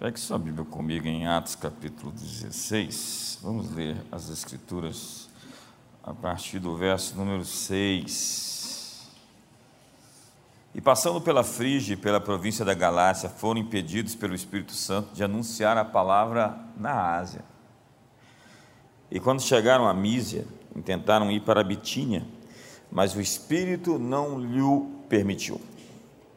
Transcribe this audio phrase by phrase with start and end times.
[0.00, 3.40] Pegue sua Bíblia comigo em Atos capítulo 16.
[3.42, 5.28] Vamos ler as Escrituras
[6.02, 9.10] a partir do verso número 6.
[10.74, 15.22] E passando pela Frígia e pela província da Galácia, foram impedidos pelo Espírito Santo de
[15.22, 17.44] anunciar a palavra na Ásia.
[19.10, 20.46] E quando chegaram a Mísia,
[20.82, 22.26] tentaram ir para Bitínia,
[22.90, 24.62] mas o Espírito não lhe
[25.10, 25.60] permitiu.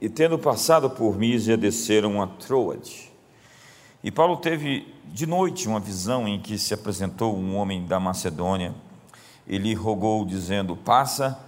[0.02, 3.13] E tendo passado por Mísia, desceram a Troade.
[4.04, 8.76] E Paulo teve de noite uma visão em que se apresentou um homem da Macedônia.
[9.48, 11.40] Ele rogou, dizendo: Passa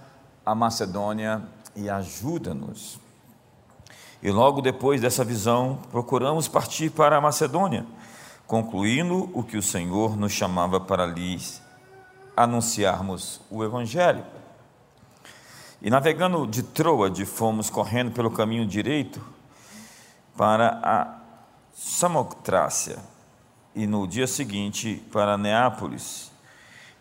[0.44, 1.42] a Macedônia
[1.74, 2.98] e ajuda-nos.
[4.22, 7.84] E logo depois dessa visão, procuramos partir para a Macedônia,
[8.46, 11.60] concluindo o que o Senhor nos chamava para lhes
[12.34, 14.24] anunciarmos o Evangelho.
[15.82, 19.20] E navegando de Troade, fomos correndo pelo caminho direito
[20.34, 21.15] para a
[21.78, 22.96] Samotrácia
[23.74, 26.32] e no dia seguinte para Neápolis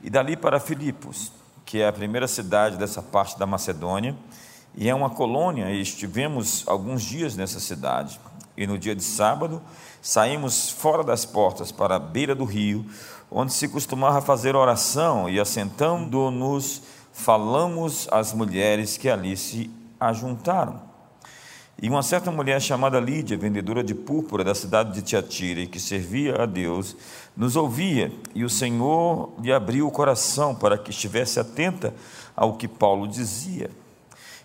[0.02, 1.32] e dali para Filipos,
[1.66, 4.14] que é a primeira cidade dessa parte da Macedônia
[4.76, 8.20] e é uma colônia e estivemos alguns dias nessa cidade.
[8.58, 9.62] E no dia de sábado
[10.02, 12.86] saímos fora das portas para a beira do rio,
[13.32, 16.82] onde se costumava fazer oração e assentando-nos
[17.14, 20.95] falamos às mulheres que ali se ajuntaram.
[21.82, 25.80] E uma certa mulher chamada Lídia, vendedora de púrpura da cidade de Tiatira, e que
[25.80, 26.96] servia a Deus,
[27.36, 31.94] nos ouvia, e o Senhor lhe abriu o coração para que estivesse atenta
[32.34, 33.70] ao que Paulo dizia.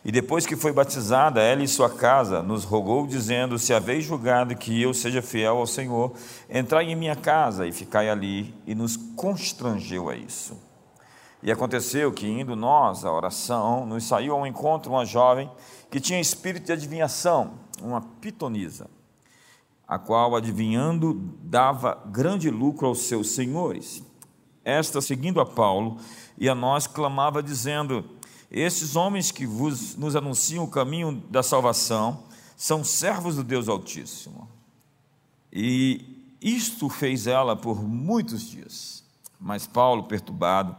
[0.04, 4.56] E depois que foi batizada, ela e sua casa nos rogou, dizendo: Se haveis julgado
[4.56, 6.12] que eu seja fiel ao Senhor,
[6.48, 10.69] entrai em minha casa e ficai ali, e nos constrangeu a isso.
[11.42, 15.50] E aconteceu que, indo nós à oração, nos saiu ao encontro uma jovem
[15.90, 18.88] que tinha espírito de adivinhação, uma pitonisa,
[19.88, 24.02] a qual, adivinhando, dava grande lucro aos seus senhores.
[24.62, 25.96] Esta, seguindo a Paulo
[26.36, 28.04] e a nós, clamava, dizendo:
[28.50, 32.24] Estes homens que vos, nos anunciam o caminho da salvação
[32.54, 34.46] são servos do Deus Altíssimo.
[35.50, 39.02] E isto fez ela por muitos dias.
[39.40, 40.76] Mas Paulo, perturbado,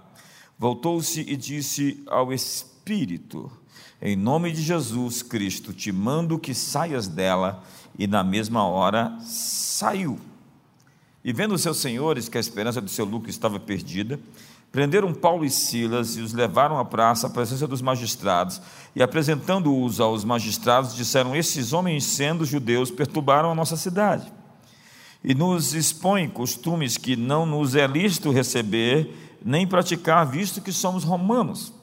[0.62, 3.52] voltou-se e disse ao Espírito:
[4.00, 7.64] Em nome de Jesus Cristo, te mando que saias dela.
[7.98, 10.20] E na mesma hora saiu.
[11.26, 14.20] E vendo seus senhores que a esperança do seu lucro estava perdida,
[14.72, 18.62] prenderam Paulo e Silas e os levaram à praça, à presença dos magistrados,
[18.96, 24.32] e apresentando-os aos magistrados, disseram: Esses homens, sendo judeus, perturbaram a nossa cidade.
[25.24, 31.04] E nos expõem costumes que não nos é lícito receber nem praticar, visto que somos
[31.04, 31.74] romanos.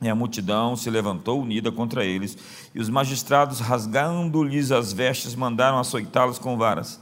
[0.00, 2.36] E a multidão se levantou unida contra eles,
[2.74, 7.00] e os magistrados, rasgando-lhes as vestes, mandaram açoitá-los com varas.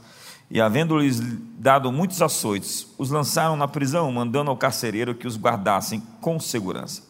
[0.49, 1.19] E, havendo-lhes
[1.57, 7.03] dado muitos açoites, os lançaram na prisão, mandando ao carcereiro que os guardassem com segurança.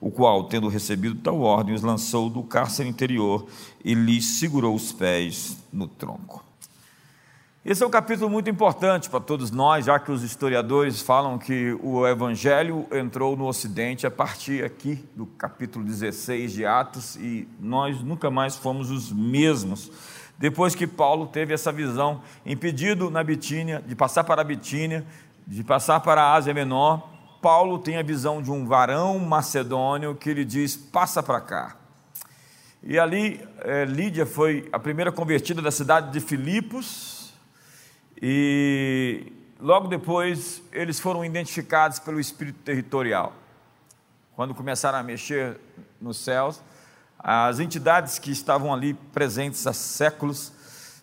[0.00, 3.46] O qual, tendo recebido tal ordem, os lançou do cárcere interior
[3.84, 6.49] e lhes segurou os pés no tronco.
[7.62, 11.76] Esse é um capítulo muito importante para todos nós, já que os historiadores falam que
[11.82, 18.02] o Evangelho entrou no Ocidente a partir aqui do capítulo 16 de Atos e nós
[18.02, 19.92] nunca mais fomos os mesmos.
[20.38, 25.04] Depois que Paulo teve essa visão, impedido na Bitínia, de passar para a Bitínia,
[25.46, 27.10] de passar para a Ásia Menor,
[27.42, 31.76] Paulo tem a visão de um varão macedônio que lhe diz: passa para cá.
[32.82, 37.19] E ali, é, Lídia foi a primeira convertida da cidade de Filipos,
[38.22, 43.32] e logo depois eles foram identificados pelo espírito territorial.
[44.34, 45.58] Quando começaram a mexer
[46.00, 46.60] nos céus,
[47.18, 50.52] as entidades que estavam ali presentes há séculos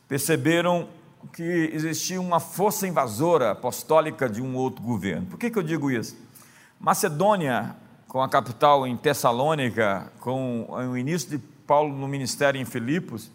[0.08, 0.88] perceberam
[1.34, 5.28] que existia uma força invasora apostólica de um outro governo.
[5.28, 6.18] Por que, que eu digo isso?
[6.80, 7.76] Macedônia,
[8.08, 13.30] com a capital em Tessalônica, com o início de Paulo no ministério em Filipos,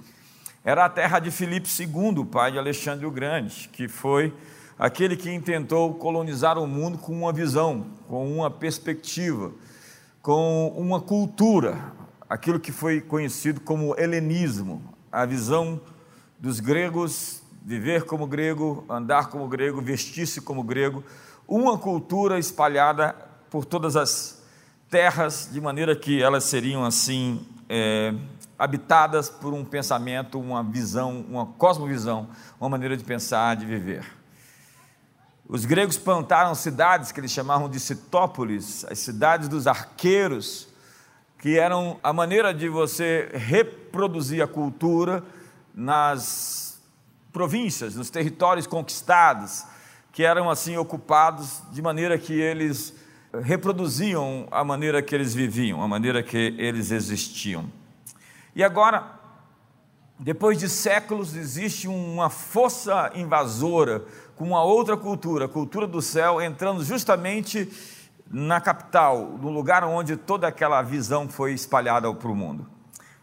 [0.65, 4.32] era a terra de Filipe II, pai de Alexandre o Grande, que foi
[4.79, 9.50] aquele que intentou colonizar o mundo com uma visão, com uma perspectiva,
[10.20, 11.93] com uma cultura,
[12.31, 14.81] aquilo que foi conhecido como helenismo,
[15.11, 15.81] a visão
[16.38, 21.03] dos gregos, viver como grego, andar como grego, vestir-se como grego,
[21.47, 23.17] uma cultura espalhada
[23.50, 24.41] por todas as
[24.88, 28.15] terras, de maneira que elas seriam assim é,
[28.62, 32.29] habitadas por um pensamento, uma visão, uma cosmovisão,
[32.61, 34.05] uma maneira de pensar, de viver.
[35.49, 40.69] Os gregos plantaram cidades que eles chamavam de citópolis, as cidades dos arqueiros,
[41.41, 45.25] que eram a maneira de você reproduzir a cultura
[45.75, 46.81] nas
[47.32, 49.65] províncias, nos territórios conquistados,
[50.12, 52.94] que eram assim ocupados de maneira que eles
[53.43, 57.81] reproduziam a maneira que eles viviam, a maneira que eles existiam.
[58.54, 59.04] E agora,
[60.19, 64.04] depois de séculos, existe uma força invasora
[64.37, 67.70] com uma outra cultura, a cultura do céu, entrando justamente
[68.31, 72.66] na capital, no lugar onde toda aquela visão foi espalhada para o mundo.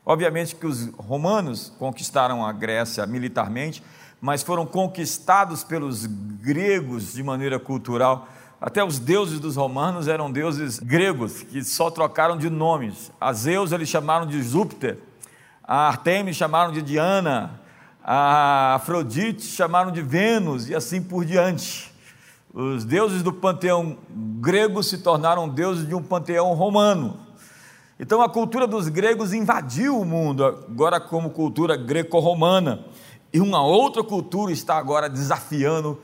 [0.06, 3.84] Obviamente que os romanos conquistaram a Grécia militarmente,
[4.22, 8.28] mas foram conquistados pelos gregos de maneira cultural.
[8.60, 13.12] Até os deuses dos romanos eram deuses gregos, que só trocaram de nomes.
[13.22, 15.00] A Zeus eles chamaram de Júpiter,
[15.72, 17.62] a Artemis chamaram de Diana,
[18.04, 21.94] a Afrodite chamaram de Vênus e assim por diante.
[22.52, 27.20] Os deuses do panteão grego se tornaram deuses de um panteão romano.
[28.00, 32.84] Então a cultura dos gregos invadiu o mundo, agora como cultura greco-romana.
[33.32, 36.00] E uma outra cultura está agora desafiando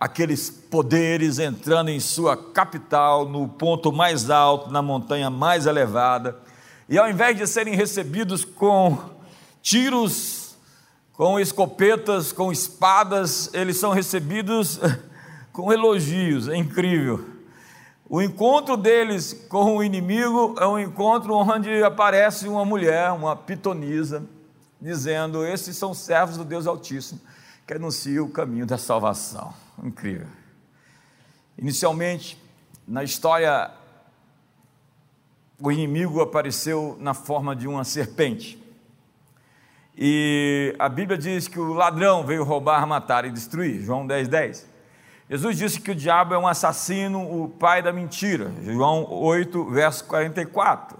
[0.00, 6.49] aqueles poderes, entrando em sua capital, no ponto mais alto, na montanha mais elevada.
[6.90, 8.98] E ao invés de serem recebidos com
[9.62, 10.56] tiros,
[11.12, 14.80] com escopetas, com espadas, eles são recebidos
[15.52, 16.48] com elogios.
[16.48, 17.24] É incrível.
[18.08, 24.26] O encontro deles com o inimigo é um encontro onde aparece uma mulher, uma pitonisa
[24.80, 27.20] dizendo: Esses são servos do Deus Altíssimo,
[27.68, 29.54] que anunciam o caminho da salvação.
[29.80, 30.26] Incrível.
[31.56, 32.36] Inicialmente,
[32.84, 33.70] na história,
[35.60, 38.60] o inimigo apareceu na forma de uma serpente.
[39.96, 43.82] E a Bíblia diz que o ladrão veio roubar, matar e destruir.
[43.82, 44.70] João 10, 10.
[45.28, 48.50] Jesus disse que o diabo é um assassino, o pai da mentira.
[48.64, 50.98] João 8, verso 44.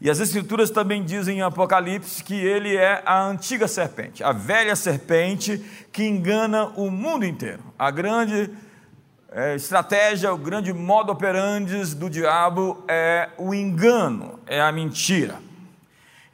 [0.00, 4.74] E as Escrituras também dizem em Apocalipse que ele é a antiga serpente, a velha
[4.74, 5.58] serpente
[5.92, 7.62] que engana o mundo inteiro.
[7.78, 8.50] A grande
[9.34, 15.40] é, estratégia, o grande modo operandi do diabo é o engano, é a mentira.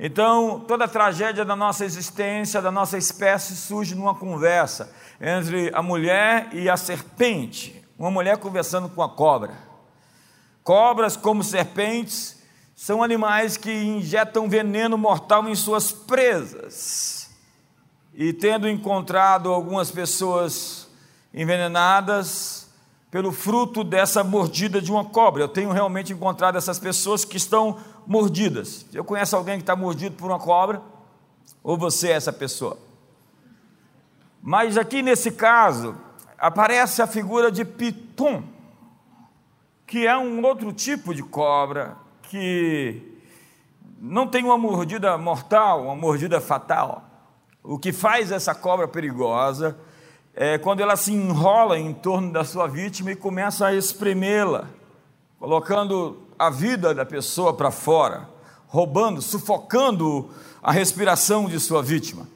[0.00, 5.82] Então, toda a tragédia da nossa existência, da nossa espécie, surge numa conversa entre a
[5.82, 7.84] mulher e a serpente.
[7.96, 9.54] Uma mulher conversando com a cobra.
[10.64, 12.42] Cobras, como serpentes,
[12.74, 17.30] são animais que injetam veneno mortal em suas presas.
[18.12, 20.88] E tendo encontrado algumas pessoas
[21.32, 22.67] envenenadas
[23.10, 27.78] pelo fruto dessa mordida de uma cobra, eu tenho realmente encontrado essas pessoas que estão
[28.06, 28.84] mordidas.
[28.92, 30.82] Eu conheço alguém que está mordido por uma cobra,
[31.62, 32.78] ou você é essa pessoa.
[34.42, 35.96] Mas aqui nesse caso,
[36.38, 38.42] aparece a figura de Piton,
[39.86, 43.20] que é um outro tipo de cobra, que
[43.98, 47.04] não tem uma mordida mortal, uma mordida fatal.
[47.62, 49.78] O que faz essa cobra perigosa
[50.40, 54.68] é quando ela se enrola em torno da sua vítima e começa a espremê-la,
[55.36, 58.28] colocando a vida da pessoa para fora,
[58.68, 60.30] roubando, sufocando
[60.62, 62.28] a respiração de sua vítima.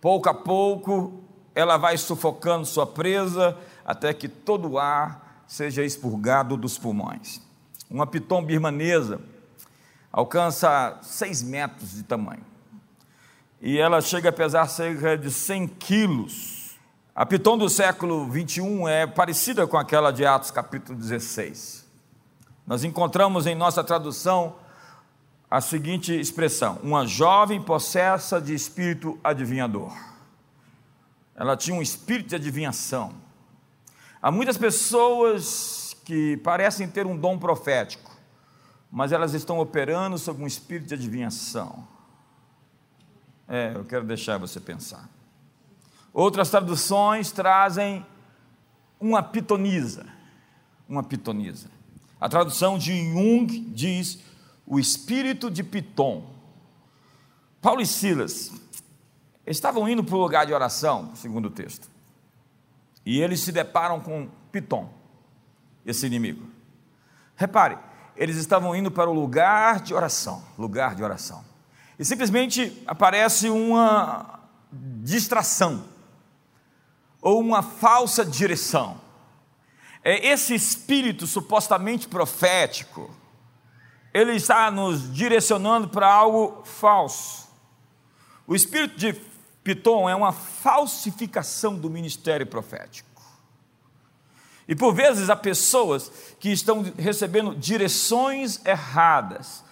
[0.00, 1.22] Pouco a pouco,
[1.54, 3.54] ela vai sufocando sua presa
[3.84, 7.42] até que todo o ar seja expurgado dos pulmões.
[7.90, 9.20] Uma piton birmanesa
[10.10, 12.46] alcança 6 metros de tamanho.
[13.60, 16.57] E ela chega a pesar cerca de 100 quilos.
[17.18, 21.84] A piton do século 21 é parecida com aquela de Atos capítulo 16.
[22.64, 24.54] Nós encontramos em nossa tradução
[25.50, 29.92] a seguinte expressão: uma jovem possessa de espírito adivinhador.
[31.34, 33.12] Ela tinha um espírito de adivinhação.
[34.22, 38.16] Há muitas pessoas que parecem ter um dom profético,
[38.92, 41.84] mas elas estão operando sob um espírito de adivinhação.
[43.48, 45.17] É, eu quero deixar você pensar.
[46.18, 48.04] Outras traduções trazem
[48.98, 50.04] uma pitonisa,
[50.88, 51.70] uma pitonisa.
[52.20, 54.18] A tradução de Jung diz
[54.66, 56.28] o espírito de Piton.
[57.62, 58.50] Paulo e Silas
[59.46, 61.88] estavam indo para o lugar de oração, segundo o texto,
[63.06, 64.92] e eles se deparam com Piton
[65.86, 66.48] esse inimigo.
[67.36, 67.78] Repare,
[68.16, 71.44] eles estavam indo para o lugar de oração, lugar de oração.
[71.96, 74.40] E simplesmente aparece uma
[74.72, 75.96] distração
[77.20, 79.00] ou uma falsa direção.
[80.02, 83.14] É esse espírito supostamente profético,
[84.14, 87.48] ele está nos direcionando para algo falso.
[88.46, 89.12] O espírito de
[89.62, 93.08] Piton é uma falsificação do ministério profético.
[94.66, 99.64] E por vezes há pessoas que estão recebendo direções erradas,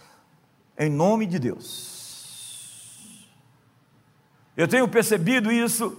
[0.78, 3.26] em nome de Deus.
[4.56, 5.96] Eu tenho percebido isso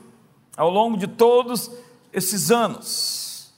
[0.58, 1.72] ao longo de todos
[2.12, 3.54] esses anos.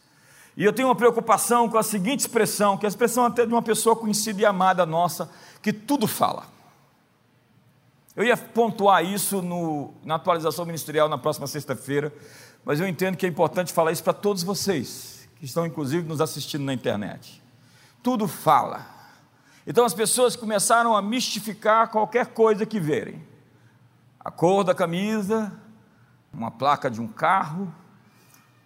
[0.58, 3.54] E eu tenho uma preocupação com a seguinte expressão, que é a expressão até de
[3.54, 6.46] uma pessoa conhecida e amada nossa, que tudo fala.
[8.14, 12.14] Eu ia pontuar isso no, na atualização ministerial na próxima sexta-feira,
[12.66, 16.20] mas eu entendo que é importante falar isso para todos vocês, que estão inclusive nos
[16.20, 17.42] assistindo na internet.
[18.04, 18.86] Tudo fala.
[19.66, 23.26] Então as pessoas começaram a mistificar qualquer coisa que verem.
[24.20, 25.54] A cor da camisa,
[26.34, 27.74] uma placa de um carro,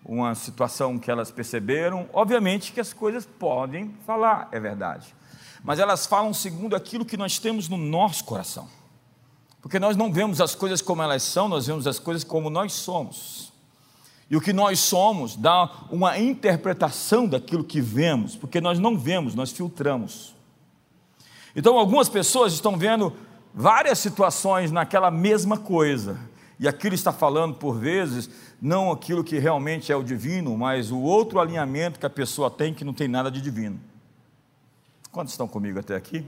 [0.06, 2.10] uma situação que elas perceberam.
[2.14, 5.14] Obviamente que as coisas podem falar, é verdade.
[5.64, 8.68] Mas elas falam segundo aquilo que nós temos no nosso coração.
[9.62, 12.74] Porque nós não vemos as coisas como elas são, nós vemos as coisas como nós
[12.74, 13.54] somos.
[14.30, 19.36] E o que nós somos dá uma interpretação daquilo que vemos, porque nós não vemos,
[19.36, 20.36] nós filtramos.
[21.56, 23.14] Então, algumas pessoas estão vendo
[23.54, 26.20] várias situações naquela mesma coisa,
[26.64, 28.30] e aquilo está falando, por vezes,
[28.62, 32.74] não aquilo que realmente é o divino, mas o outro alinhamento que a pessoa tem
[32.74, 33.78] que não tem nada de divino.
[35.12, 36.26] Quantos estão comigo até aqui?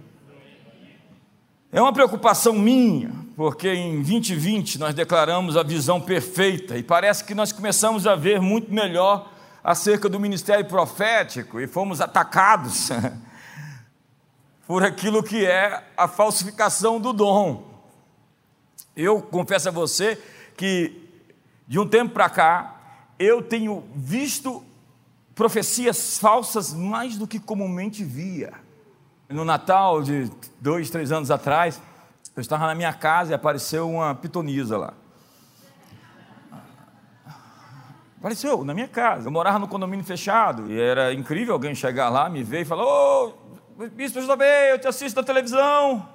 [1.71, 7.33] É uma preocupação minha, porque em 2020 nós declaramos a visão perfeita e parece que
[7.33, 9.31] nós começamos a ver muito melhor
[9.63, 12.89] acerca do ministério profético e fomos atacados
[14.67, 17.74] por aquilo que é a falsificação do dom.
[18.95, 20.21] Eu confesso a você
[20.55, 21.09] que
[21.67, 22.75] de um tempo para cá
[23.19, 24.63] eu tenho visto
[25.33, 28.53] profecias falsas mais do que comumente via.
[29.27, 31.81] No Natal de dois, três anos atrás,
[32.35, 34.93] eu estava na minha casa e apareceu uma pitonisa lá.
[38.17, 39.27] Apareceu na minha casa.
[39.27, 42.85] Eu morava no condomínio fechado e era incrível alguém chegar lá, me ver e falar:
[42.85, 43.33] Ô,
[43.77, 46.07] oh, bispo, eu bem, eu te assisto na televisão.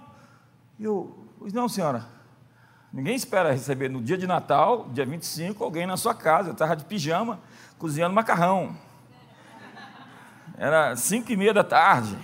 [0.79, 2.20] E eu, não, senhora.
[2.93, 6.49] Ninguém espera receber no dia de Natal, dia 25, alguém na sua casa.
[6.49, 7.39] Eu estava de pijama,
[7.79, 8.77] cozinhando macarrão.
[10.59, 12.19] Era cinco e meia da tarde.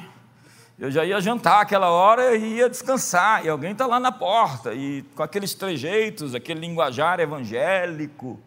[0.78, 4.74] Eu já ia jantar aquela hora e ia descansar, e alguém está lá na porta,
[4.74, 8.38] e com aqueles trejeitos, aquele linguajar evangélico.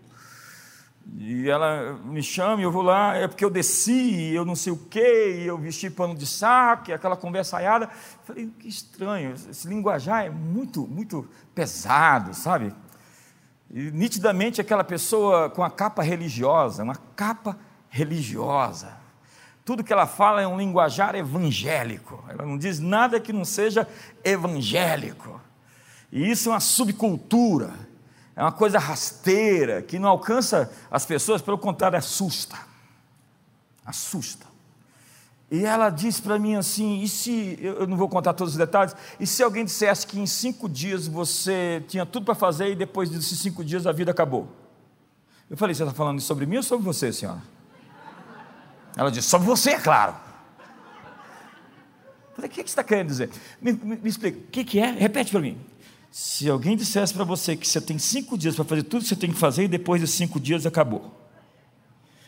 [1.17, 4.71] E ela me chama, e eu vou lá, é porque eu desci, eu não sei
[4.71, 7.89] o quê, eu vesti pano de saco, aquela conversa aiada.
[8.23, 12.73] Falei, que estranho, esse linguajar é muito, muito pesado, sabe?
[13.71, 17.57] E nitidamente aquela pessoa com a capa religiosa, uma capa
[17.89, 18.97] religiosa.
[19.65, 22.23] Tudo que ela fala é um linguajar evangélico.
[22.27, 23.87] Ela não diz nada que não seja
[24.23, 25.39] evangélico.
[26.11, 27.71] E isso é uma subcultura,
[28.39, 32.57] é uma coisa rasteira, que não alcança as pessoas, pelo contrário, assusta.
[33.85, 34.45] Assusta.
[35.51, 38.95] E ela disse para mim assim: e se, eu não vou contar todos os detalhes,
[39.19, 43.09] e se alguém dissesse que em cinco dias você tinha tudo para fazer e depois
[43.09, 44.47] desses cinco dias a vida acabou?
[45.49, 47.41] Eu falei: você está falando sobre mim ou sobre você, senhora?
[48.95, 50.15] Ela disse: Sobre você, é claro.
[52.29, 53.29] Eu falei: O que você está querendo dizer?
[53.61, 54.91] Me, me, me explica, o que, que é?
[54.91, 55.59] Repete para mim.
[56.11, 59.15] Se alguém dissesse para você que você tem cinco dias para fazer tudo que você
[59.15, 61.13] tem que fazer e depois de cinco dias acabou.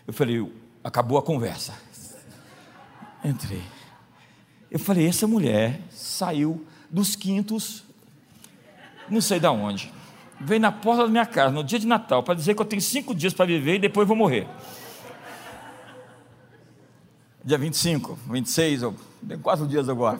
[0.05, 0.51] Eu falei:
[0.83, 1.73] Acabou a conversa.
[3.23, 3.63] Entrei.
[4.69, 7.83] Eu falei: Essa mulher saiu dos quintos,
[9.09, 9.91] não sei de onde.
[10.39, 12.81] Veio na porta da minha casa no dia de Natal para dizer que eu tenho
[12.81, 14.47] cinco dias para viver e depois vou morrer
[17.43, 18.95] dia 25, 26, eu
[19.27, 20.19] tenho quatro dias agora.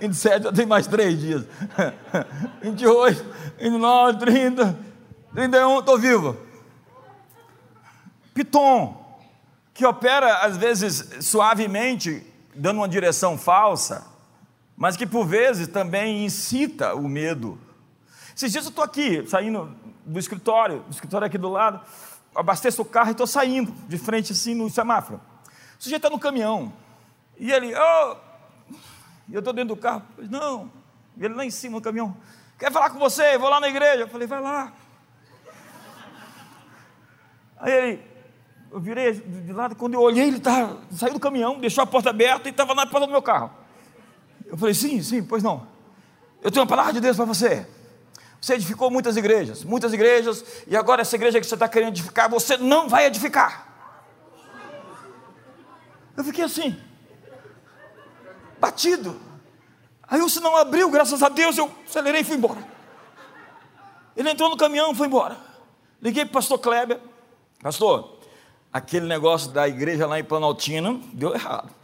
[0.00, 1.44] 27, eu tenho mais três dias.
[2.62, 3.24] 28,
[3.58, 4.78] 29, 30,
[5.34, 6.36] 31, estou vivo.
[8.32, 9.18] Piton,
[9.74, 14.06] que opera às vezes suavemente, dando uma direção falsa,
[14.76, 17.58] mas que por vezes também incita o medo.
[18.34, 19.74] Esses dias eu estou aqui, saindo
[20.06, 21.80] do escritório, do escritório aqui do lado,
[22.34, 25.20] abasteço o carro e estou saindo de frente assim no semáforo.
[25.80, 26.70] O sujeito está no caminhão.
[27.38, 28.16] E ele, oh,
[29.32, 30.02] eu estou dentro do carro.
[30.14, 30.70] Pois não.
[31.16, 32.14] E ele lá em cima no caminhão.
[32.58, 33.38] Quer falar com você?
[33.38, 34.02] Vou lá na igreja.
[34.02, 34.74] Eu falei, vai lá.
[37.56, 38.02] Aí ele,
[38.70, 42.10] eu virei de lado, quando eu olhei, ele tá, saiu do caminhão, deixou a porta
[42.10, 43.50] aberta e estava na porta do meu carro.
[44.44, 45.66] Eu falei, sim, sim, pois não.
[46.42, 47.66] Eu tenho uma palavra de Deus para você.
[48.38, 52.28] Você edificou muitas igrejas, muitas igrejas, e agora essa igreja que você está querendo edificar,
[52.28, 53.69] você não vai edificar.
[56.20, 56.78] Eu fiquei assim,
[58.60, 59.18] batido.
[60.06, 62.62] Aí o sinal abriu, graças a Deus, eu acelerei e fui embora.
[64.14, 65.38] Ele entrou no caminhão e foi embora.
[66.02, 67.00] Liguei para o pastor Kleber.
[67.62, 68.18] Pastor,
[68.70, 71.70] aquele negócio da igreja lá em Planaltina deu errado.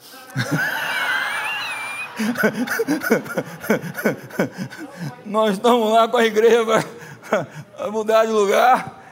[5.25, 6.85] Nós estamos lá com a igreja vai
[7.90, 9.02] mudar de lugar.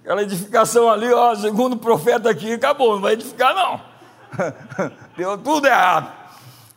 [0.00, 3.95] Aquela edificação ali, ó, segundo o profeta aqui, acabou, não vai edificar não.
[5.16, 6.26] Deu tudo errado.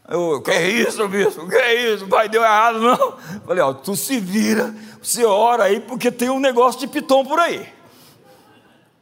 [0.10, 1.48] Eu, que é isso, bispo?
[1.48, 2.08] Que é isso?
[2.08, 3.14] Vai, deu errado, não?
[3.46, 7.40] Falei, ó, tu se vira, você ora aí, porque tem um negócio de piton por
[7.40, 7.72] aí.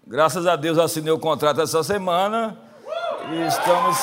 [0.05, 2.57] Graças a Deus assinei o contrato essa semana
[3.31, 3.97] e estamos.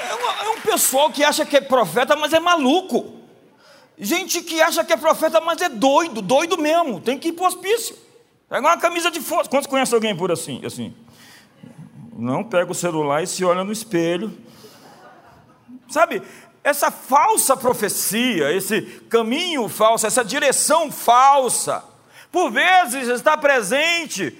[0.00, 3.14] É, é um pessoal que acha que é profeta, mas é maluco.
[3.98, 7.44] Gente que acha que é profeta, mas é doido, doido mesmo, tem que ir para
[7.44, 7.96] o hospício.
[8.48, 9.50] Pega uma camisa de força.
[9.50, 10.64] Quantos conhecem alguém por assim?
[10.64, 10.94] assim?
[12.16, 14.32] Não pega o celular e se olha no espelho.
[15.88, 16.22] Sabe,
[16.62, 21.84] essa falsa profecia, esse caminho falso, essa direção falsa,
[22.32, 24.36] por vezes está presente.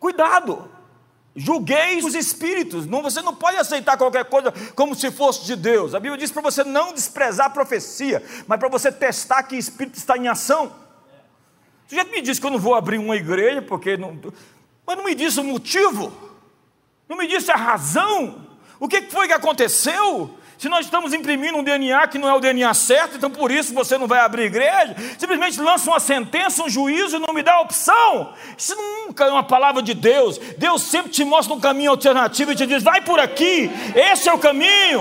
[0.00, 0.70] Cuidado,
[1.36, 2.86] julgueis os espíritos.
[2.86, 5.94] Não, você não pode aceitar qualquer coisa como se fosse de Deus.
[5.94, 9.96] A Bíblia diz para você não desprezar a profecia, mas para você testar que espírito
[9.96, 10.87] está em ação.
[11.88, 14.20] Você já me disse que eu não vou abrir uma igreja, porque não.
[14.86, 16.12] Mas não me disse o motivo,
[17.08, 18.46] não me disse a razão.
[18.78, 20.38] O que foi que aconteceu?
[20.58, 23.72] Se nós estamos imprimindo um DNA que não é o DNA certo, então por isso
[23.72, 27.60] você não vai abrir igreja, simplesmente lança uma sentença, um juízo e não me dá
[27.60, 28.34] opção.
[28.56, 30.36] Isso nunca é uma palavra de Deus.
[30.58, 34.32] Deus sempre te mostra um caminho alternativo e te diz: vai por aqui, esse é
[34.32, 35.00] o caminho.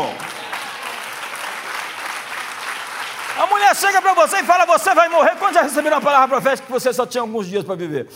[3.37, 5.35] A mulher chega para você e fala: Você vai morrer.
[5.37, 8.07] Quando já receberam a palavra profética que você só tinha alguns dias para viver?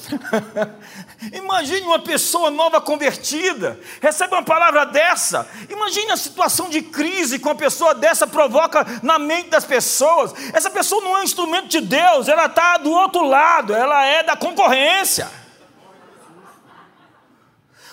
[1.31, 5.47] Imagine uma pessoa nova convertida, recebe uma palavra dessa.
[5.69, 10.33] Imagine a situação de crise que uma pessoa dessa provoca na mente das pessoas.
[10.53, 14.23] Essa pessoa não é um instrumento de Deus, ela está do outro lado, ela é
[14.23, 15.40] da concorrência.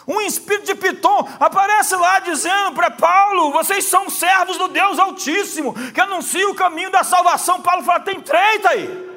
[0.08, 5.74] Um espírito de Piton aparece lá dizendo para Paulo: vocês são servos do Deus Altíssimo,
[5.92, 7.60] que anuncia o caminho da salvação.
[7.60, 9.08] Paulo fala: tem treta aí.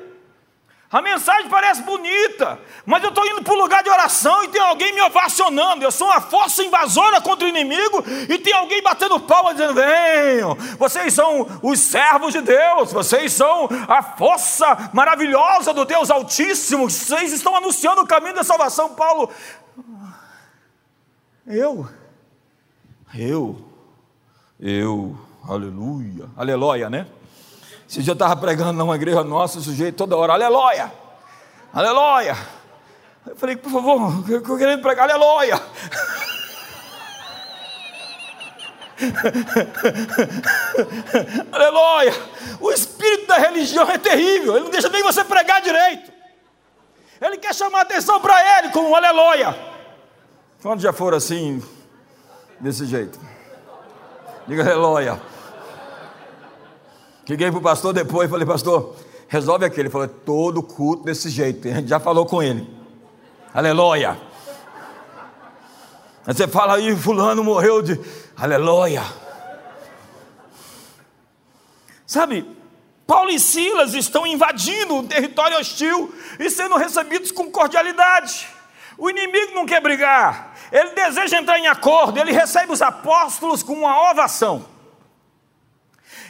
[0.92, 4.62] A mensagem parece bonita, mas eu estou indo para o lugar de oração e tem
[4.62, 5.86] alguém me ovacionando.
[5.86, 10.58] Eu sou uma força invasora contra o inimigo e tem alguém batendo palma dizendo: venham,
[10.78, 17.32] vocês são os servos de Deus, vocês são a força maravilhosa do Deus Altíssimo, vocês
[17.32, 18.90] estão anunciando o caminho da salvação.
[18.90, 19.30] Paulo,
[21.48, 21.88] eu,
[23.16, 23.66] eu,
[24.60, 27.08] eu, aleluia, aleluia, né?
[27.90, 30.92] Esse dia eu estava pregando numa igreja nossa, o sujeito toda hora, aleluia,
[31.74, 32.38] aleluia.
[33.26, 35.56] Eu falei, por favor, eu estou querendo pregar, aleluia.
[41.52, 42.14] aleluia.
[42.60, 46.12] O espírito da religião é terrível, ele não deixa nem você pregar direito.
[47.20, 49.71] Ele quer chamar atenção para ele com um aleluia.
[50.62, 51.62] Quantos já foram assim,
[52.60, 53.20] desse jeito?
[54.48, 55.20] Diga aleluia.
[57.28, 58.96] Liguei para o pastor depois falei, pastor,
[59.28, 59.84] resolve aquele.
[59.84, 61.68] Ele falou, todo culto desse jeito.
[61.68, 62.70] A gente já falou com ele.
[63.54, 64.20] Aleluia.
[66.28, 68.00] Aí você fala aí, fulano morreu de.
[68.38, 69.04] Aleluia.
[72.06, 72.46] Sabe,
[73.08, 78.61] Paulo e Silas estão invadindo um território hostil e sendo recebidos com cordialidade.
[79.02, 83.74] O inimigo não quer brigar ele deseja entrar em acordo, ele recebe os apóstolos com
[83.74, 84.66] uma ovação.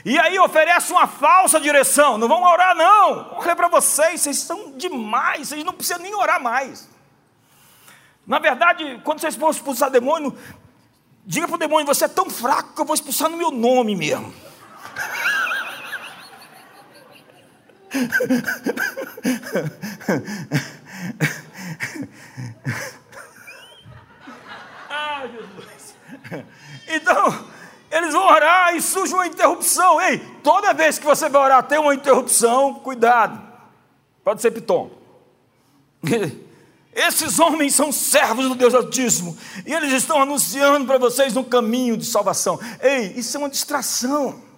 [0.03, 2.17] E aí oferece uma falsa direção.
[2.17, 3.37] Não vão orar, não.
[3.37, 6.89] Olha para vocês, vocês são demais, vocês não precisam nem orar mais.
[8.25, 10.35] Na verdade, quando vocês for expulsar demônio,
[11.23, 13.95] diga para o demônio: você é tão fraco que eu vou expulsar no meu nome
[13.95, 14.33] mesmo.
[25.27, 25.95] Jesus.
[26.87, 27.45] Então,
[27.91, 30.01] eles vão orar e surge uma interrupção.
[30.01, 33.41] Ei, toda vez que você vai orar, tem uma interrupção, cuidado.
[34.23, 34.89] Pode ser piton.
[36.93, 41.95] Esses homens são servos do Deus Altíssimo e eles estão anunciando para vocês um caminho
[41.95, 42.59] de salvação.
[42.81, 44.50] Ei, isso é uma distração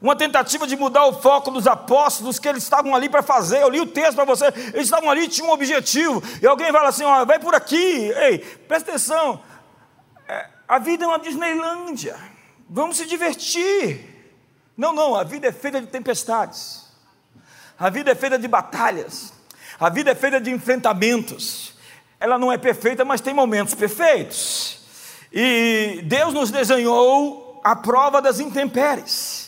[0.00, 3.62] uma tentativa de mudar o foco dos apóstolos que eles estavam ali para fazer.
[3.62, 6.22] Eu li o texto para você, eles estavam ali, tinham um objetivo.
[6.42, 9.40] E alguém fala assim: vai por aqui, ei, presta atenção.
[10.28, 12.16] É, a vida é uma Disneylândia,
[12.68, 14.14] vamos se divertir.
[14.76, 16.84] Não, não, a vida é feita de tempestades,
[17.78, 19.32] a vida é feita de batalhas,
[19.80, 21.74] a vida é feita de enfrentamentos.
[22.18, 24.78] Ela não é perfeita, mas tem momentos perfeitos.
[25.32, 29.45] E Deus nos desenhou a prova das intempéries.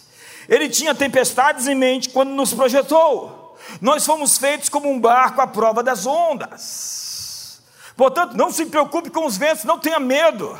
[0.48, 3.56] Ele tinha tempestades em mente quando nos projetou.
[3.80, 7.61] Nós fomos feitos como um barco à prova das ondas.
[7.96, 10.58] Portanto, não se preocupe com os ventos, não tenha medo.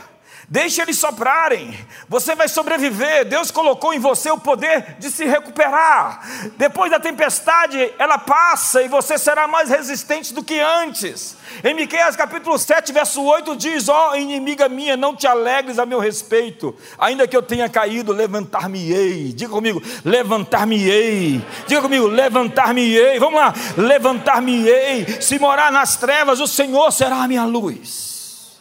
[0.51, 1.79] Deixe eles soprarem.
[2.09, 3.27] Você vai sobreviver.
[3.27, 6.27] Deus colocou em você o poder de se recuperar.
[6.57, 11.37] Depois da tempestade, ela passa e você será mais resistente do que antes.
[11.63, 15.85] Em Miqueias capítulo 7, verso 8 diz: Ó oh, inimiga minha, não te alegres a
[15.85, 19.35] meu respeito, ainda que eu tenha caído, levantar-me-ei.
[19.35, 21.45] Diga comigo, levantar-me-ei.
[21.67, 23.19] Diga comigo, levantar-me-ei.
[23.19, 25.21] Vamos lá, levantar-me-ei.
[25.21, 28.59] Se morar nas trevas, o Senhor será a minha luz.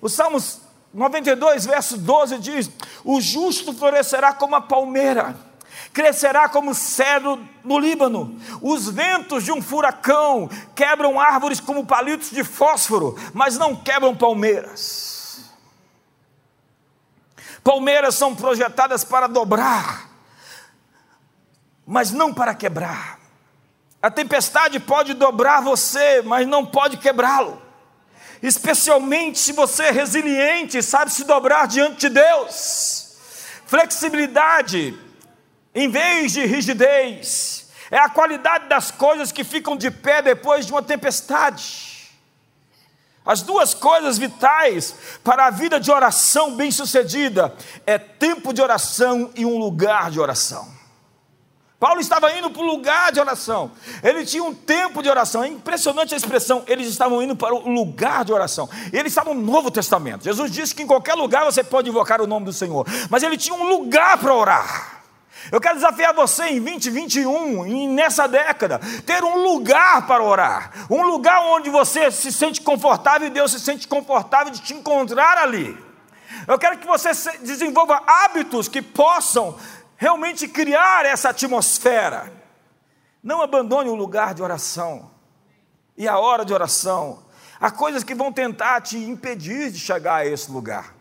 [0.00, 0.63] Os Salmos
[0.94, 2.70] 92, verso 12 diz:
[3.04, 5.36] O justo florescerá como a palmeira,
[5.92, 8.40] crescerá como cedro no Líbano.
[8.62, 15.52] Os ventos de um furacão quebram árvores como palitos de fósforo, mas não quebram palmeiras.
[17.64, 20.08] Palmeiras são projetadas para dobrar,
[21.84, 23.18] mas não para quebrar.
[24.00, 27.63] A tempestade pode dobrar você, mas não pode quebrá-lo
[28.46, 33.16] especialmente se você é resiliente, sabe se dobrar diante de Deus.
[33.66, 34.98] Flexibilidade,
[35.74, 40.72] em vez de rigidez, é a qualidade das coisas que ficam de pé depois de
[40.72, 42.12] uma tempestade.
[43.24, 47.54] As duas coisas vitais para a vida de oração bem-sucedida
[47.86, 50.73] é tempo de oração e um lugar de oração.
[51.78, 53.72] Paulo estava indo para o lugar de oração.
[54.02, 55.42] Ele tinha um tempo de oração.
[55.42, 56.62] É impressionante a expressão.
[56.66, 58.68] Eles estavam indo para o lugar de oração.
[58.92, 60.24] Eles estavam no Novo Testamento.
[60.24, 62.86] Jesus disse que em qualquer lugar você pode invocar o nome do Senhor.
[63.10, 64.94] Mas ele tinha um lugar para orar.
[65.52, 70.70] Eu quero desafiar você em 2021, e nessa década, ter um lugar para orar.
[70.90, 75.36] Um lugar onde você se sente confortável e Deus se sente confortável de te encontrar
[75.36, 75.76] ali.
[76.48, 79.56] Eu quero que você desenvolva hábitos que possam
[79.96, 82.32] realmente criar essa atmosfera.
[83.22, 85.10] Não abandone o lugar de oração
[85.96, 87.24] e a hora de oração.
[87.60, 90.94] Há coisas que vão tentar te impedir de chegar a esse lugar.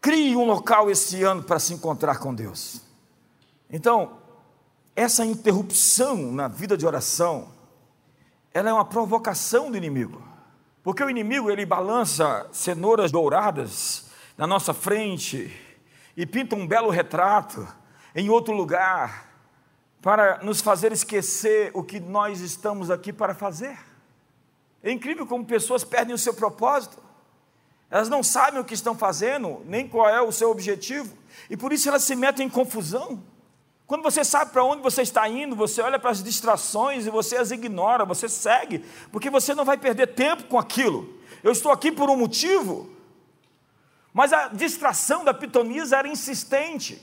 [0.00, 2.80] Crie um local esse ano para se encontrar com Deus.
[3.70, 4.18] Então,
[4.96, 7.48] essa interrupção na vida de oração,
[8.52, 10.22] ela é uma provocação do inimigo.
[10.82, 14.04] Porque o inimigo, ele balança cenouras douradas
[14.36, 15.50] na nossa frente,
[16.16, 17.66] e pinta um belo retrato
[18.14, 19.32] em outro lugar
[20.00, 23.78] para nos fazer esquecer o que nós estamos aqui para fazer.
[24.82, 27.02] É incrível como pessoas perdem o seu propósito.
[27.90, 31.16] Elas não sabem o que estão fazendo, nem qual é o seu objetivo,
[31.48, 33.22] e por isso elas se metem em confusão.
[33.86, 37.36] Quando você sabe para onde você está indo, você olha para as distrações e você
[37.36, 41.18] as ignora, você segue, porque você não vai perder tempo com aquilo.
[41.42, 42.90] Eu estou aqui por um motivo,
[44.14, 47.02] mas a distração da pitonisa era insistente.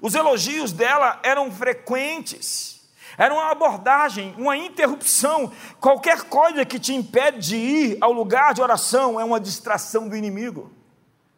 [0.00, 2.88] Os elogios dela eram frequentes.
[3.18, 5.50] Era uma abordagem, uma interrupção.
[5.80, 10.14] Qualquer coisa que te impede de ir ao lugar de oração é uma distração do
[10.14, 10.70] inimigo.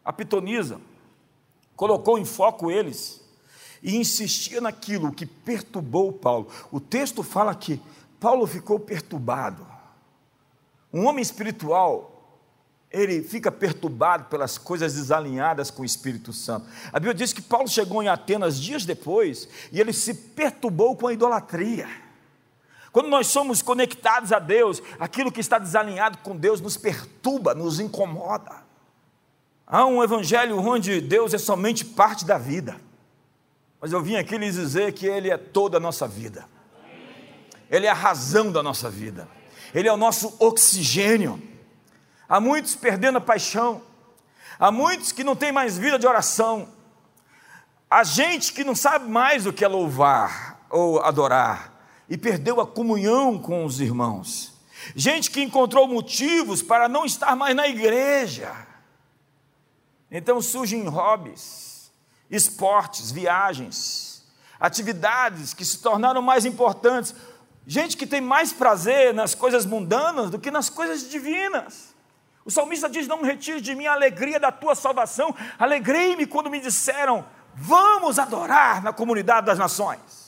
[0.04, 0.78] A pitonisa
[1.74, 3.24] colocou em foco eles
[3.82, 6.48] e insistia naquilo que perturbou Paulo.
[6.70, 7.80] O texto fala que
[8.20, 9.66] Paulo ficou perturbado.
[10.92, 12.19] Um homem espiritual
[12.90, 16.66] ele fica perturbado pelas coisas desalinhadas com o Espírito Santo.
[16.92, 21.06] A Bíblia diz que Paulo chegou em Atenas dias depois e ele se perturbou com
[21.06, 21.88] a idolatria.
[22.90, 27.78] Quando nós somos conectados a Deus, aquilo que está desalinhado com Deus nos perturba, nos
[27.78, 28.56] incomoda.
[29.64, 32.76] Há um evangelho onde Deus é somente parte da vida,
[33.80, 36.44] mas eu vim aqui lhes dizer que Ele é toda a nossa vida,
[37.70, 39.28] Ele é a razão da nossa vida,
[39.72, 41.49] Ele é o nosso oxigênio.
[42.30, 43.82] Há muitos perdendo a paixão.
[44.56, 46.68] Há muitos que não têm mais vida de oração.
[47.90, 51.74] Há gente que não sabe mais o que é louvar ou adorar
[52.08, 54.54] e perdeu a comunhão com os irmãos.
[54.94, 58.54] Gente que encontrou motivos para não estar mais na igreja.
[60.08, 61.90] Então surgem hobbies,
[62.30, 64.24] esportes, viagens,
[64.60, 67.12] atividades que se tornaram mais importantes.
[67.66, 71.89] Gente que tem mais prazer nas coisas mundanas do que nas coisas divinas.
[72.44, 75.34] O salmista diz: Não retire de mim a alegria da tua salvação.
[75.58, 77.24] Alegrei-me quando me disseram:
[77.54, 80.20] Vamos adorar na comunidade das nações.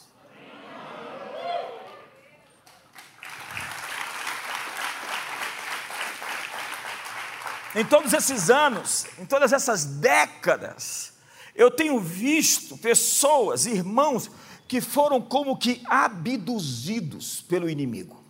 [7.75, 11.14] Em todos esses anos, em todas essas décadas,
[11.55, 14.31] eu tenho visto pessoas, irmãos,
[14.68, 18.22] que foram como que abduzidos pelo inimigo.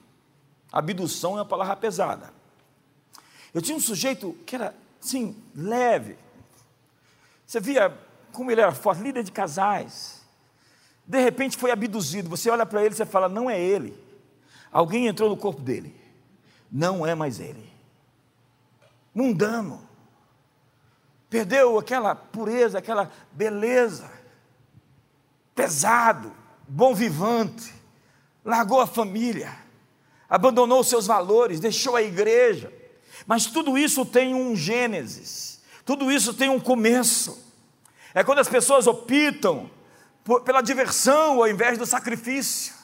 [0.70, 2.41] Abdução é uma palavra pesada.
[3.54, 6.16] Eu tinha um sujeito que era, assim, leve.
[7.46, 7.96] Você via
[8.32, 10.22] como ele era forte, líder de casais.
[11.06, 12.30] De repente foi abduzido.
[12.30, 13.96] Você olha para ele e fala: não é ele.
[14.70, 15.94] Alguém entrou no corpo dele.
[16.70, 17.70] Não é mais ele.
[19.14, 19.86] Mundano.
[21.28, 24.10] perdeu aquela pureza, aquela beleza,
[25.54, 26.32] pesado,
[26.66, 27.74] bom vivante,
[28.42, 29.54] largou a família,
[30.28, 32.72] abandonou seus valores, deixou a igreja.
[33.26, 37.42] Mas tudo isso tem um gênesis, tudo isso tem um começo.
[38.14, 39.70] É quando as pessoas optam
[40.24, 42.74] por, pela diversão ao invés do sacrifício.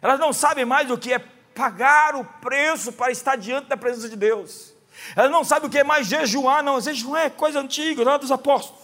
[0.00, 1.18] Elas não sabem mais o que é
[1.54, 4.72] pagar o preço para estar diante da presença de Deus.
[5.16, 6.80] Elas não sabem o que é mais jejuar, não.
[6.80, 8.80] Jejuar é coisa antiga, lá dos apóstolos.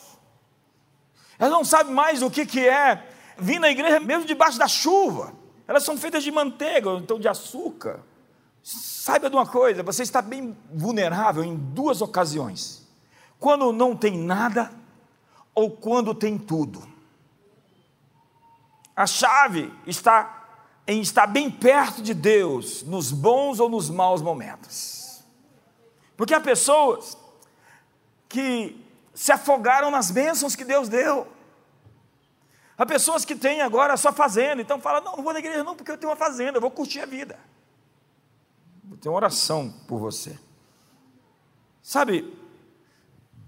[1.39, 3.07] Elas não sabem mais o que, que é
[3.39, 5.33] vir na igreja mesmo debaixo da chuva.
[5.69, 8.01] Elas são feitas de manteiga, então de açúcar.
[8.69, 12.85] Saiba de uma coisa, você está bem vulnerável em duas ocasiões.
[13.39, 14.73] Quando não tem nada
[15.55, 16.83] ou quando tem tudo.
[18.97, 20.49] A chave está
[20.85, 25.23] em estar bem perto de Deus, nos bons ou nos maus momentos.
[26.17, 27.17] Porque há pessoas
[28.29, 31.29] que se afogaram nas bênçãos que Deus deu.
[32.77, 35.63] Há pessoas que têm agora a sua fazenda, então fala: não, não vou na igreja
[35.63, 37.39] não, porque eu tenho uma fazenda, eu vou curtir a vida.
[39.01, 40.39] Ter uma oração por você.
[41.83, 42.33] Sabe,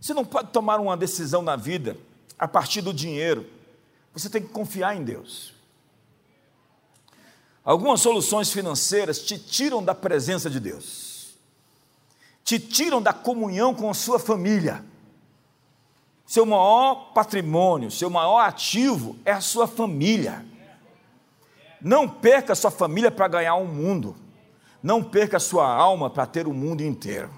[0.01, 1.97] você não pode tomar uma decisão na vida
[2.39, 3.47] a partir do dinheiro.
[4.13, 5.53] Você tem que confiar em Deus.
[7.65, 11.37] Algumas soluções financeiras te tiram da presença de Deus,
[12.43, 14.83] te tiram da comunhão com a sua família.
[16.25, 20.47] Seu maior patrimônio, seu maior ativo é a sua família.
[21.81, 24.17] Não perca a sua família para ganhar o um mundo.
[24.83, 27.31] Não perca sua alma para ter o mundo inteiro.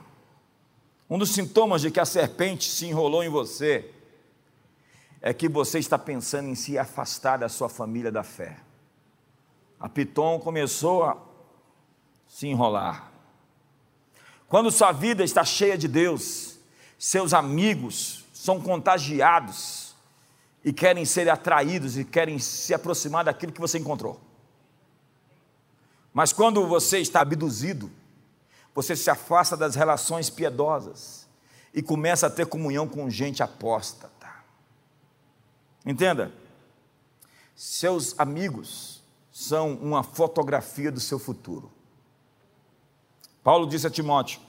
[1.09, 3.90] Um dos sintomas de que a serpente se enrolou em você
[5.20, 8.59] é que você está pensando em se afastar da sua família da fé.
[9.79, 11.16] A Piton começou a
[12.29, 13.11] se enrolar.
[14.48, 16.59] Quando sua vida está cheia de Deus,
[16.98, 19.94] seus amigos são contagiados
[20.64, 24.20] e querem ser atraídos e querem se aproximar daquilo que você encontrou.
[26.12, 27.90] Mas quando você está abduzido,
[28.75, 31.27] você se afasta das relações piedosas
[31.73, 34.29] e começa a ter comunhão com gente apóstata.
[35.87, 36.33] Entenda,
[37.55, 41.70] seus amigos são uma fotografia do seu futuro.
[43.42, 44.40] Paulo disse a Timóteo: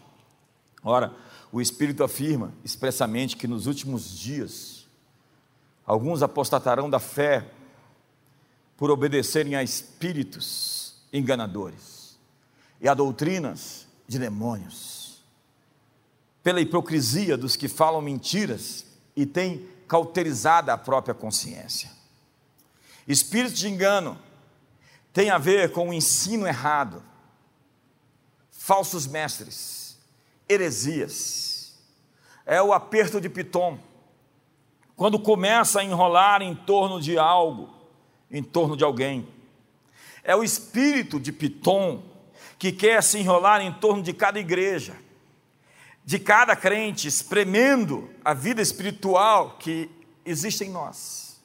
[0.84, 1.16] Ora,
[1.52, 4.88] o Espírito afirma expressamente que nos últimos dias
[5.86, 7.50] alguns apostatarão da fé
[8.78, 10.81] por obedecerem a espíritos
[11.12, 12.20] enganadores
[12.80, 15.24] e a doutrinas de demônios,
[16.44, 21.92] pela hipocrisia dos que falam mentiras e têm cauterizada a própria consciência.
[23.08, 24.18] Espírito de engano
[25.14, 27.04] tem a ver com o ensino errado,
[28.50, 29.98] falsos mestres,
[30.48, 31.78] heresias.
[32.46, 33.78] É o aperto de Pitom.
[34.96, 37.70] Quando começa a enrolar em torno de algo,
[38.30, 39.28] em torno de alguém.
[40.24, 42.04] É o espírito de Pitom
[42.58, 44.96] que quer se enrolar em torno de cada igreja,
[46.06, 49.90] de cada crente, espremendo a vida espiritual que
[50.26, 51.42] existe em nós.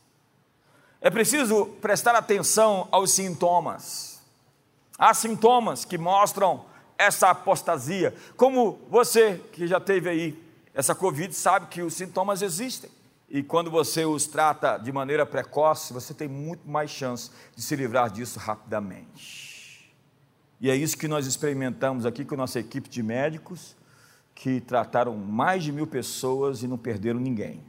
[1.01, 4.21] É preciso prestar atenção aos sintomas.
[4.99, 6.65] Há sintomas que mostram
[6.99, 8.15] essa apostasia.
[8.37, 12.91] Como você que já teve aí essa Covid sabe que os sintomas existem.
[13.29, 17.75] E quando você os trata de maneira precoce, você tem muito mais chance de se
[17.75, 19.93] livrar disso rapidamente.
[20.61, 23.77] E é isso que nós experimentamos aqui com a nossa equipe de médicos,
[24.35, 27.65] que trataram mais de mil pessoas e não perderam ninguém.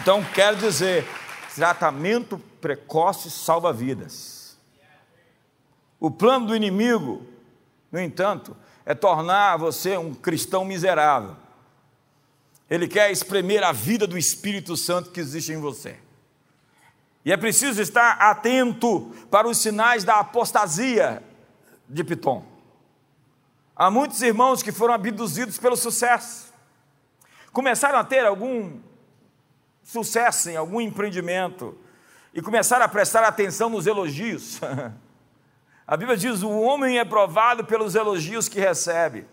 [0.00, 1.06] Então, quero dizer,
[1.54, 4.56] tratamento precoce salva vidas.
[6.00, 7.24] O plano do inimigo,
[7.92, 11.36] no entanto, é tornar você um cristão miserável.
[12.70, 15.98] Ele quer espremer a vida do Espírito Santo que existe em você.
[17.22, 21.22] E é preciso estar atento para os sinais da apostasia
[21.86, 22.44] de Pitom.
[23.76, 26.52] Há muitos irmãos que foram abduzidos pelo sucesso.
[27.52, 28.80] Começaram a ter algum
[29.82, 31.78] sucesso em algum empreendimento
[32.32, 34.58] e começaram a prestar atenção nos elogios.
[35.86, 39.26] A Bíblia diz: o homem é provado pelos elogios que recebe.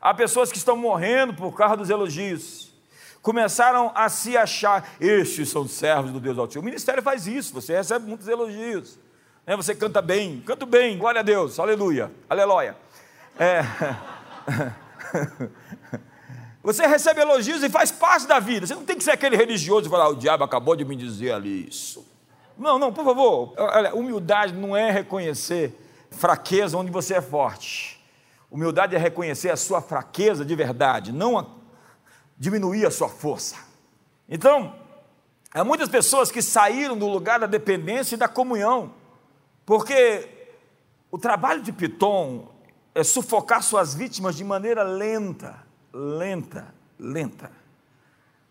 [0.00, 2.72] Há pessoas que estão morrendo por causa dos elogios.
[3.22, 6.60] Começaram a se achar, estes são servos do Deus Altíssimo.
[6.60, 8.98] O ministério faz isso, você recebe muitos elogios.
[9.46, 9.56] Né?
[9.56, 12.76] Você canta bem, canto bem, glória a Deus, aleluia, aleluia.
[13.38, 13.62] É.
[16.62, 18.66] Você recebe elogios e faz parte da vida.
[18.66, 20.96] Você não tem que ser aquele religioso e falar, ah, o diabo acabou de me
[20.96, 22.13] dizer ali isso.
[22.56, 23.54] Não, não, por favor.
[23.56, 25.78] Olha, humildade não é reconhecer
[26.10, 28.02] fraqueza onde você é forte.
[28.50, 31.46] Humildade é reconhecer a sua fraqueza de verdade, não a
[32.38, 33.56] diminuir a sua força.
[34.28, 34.74] Então,
[35.52, 38.94] há muitas pessoas que saíram do lugar da dependência e da comunhão,
[39.66, 40.28] porque
[41.10, 42.48] o trabalho de Piton
[42.94, 47.50] é sufocar suas vítimas de maneira lenta, lenta, lenta.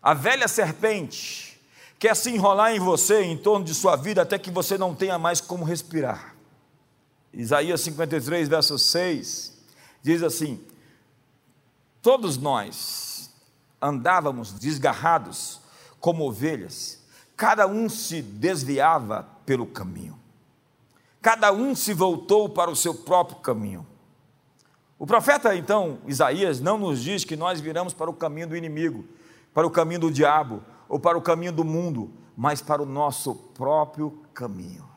[0.02, 1.53] A velha serpente
[1.98, 5.18] quer se enrolar em você, em torno de sua vida, até que você não tenha
[5.18, 6.34] mais como respirar.
[7.32, 9.52] Isaías 53, verso 6,
[10.02, 10.60] diz assim:
[12.00, 13.30] Todos nós
[13.80, 15.60] andávamos desgarrados
[16.00, 17.00] como ovelhas,
[17.36, 20.18] cada um se desviava pelo caminho,
[21.20, 23.86] cada um se voltou para o seu próprio caminho.
[24.98, 29.04] O profeta, então, Isaías, não nos diz que nós viramos para o caminho do inimigo,
[29.52, 33.34] para o caminho do diabo ou para o caminho do mundo, mas para o nosso
[33.34, 34.88] próprio caminho.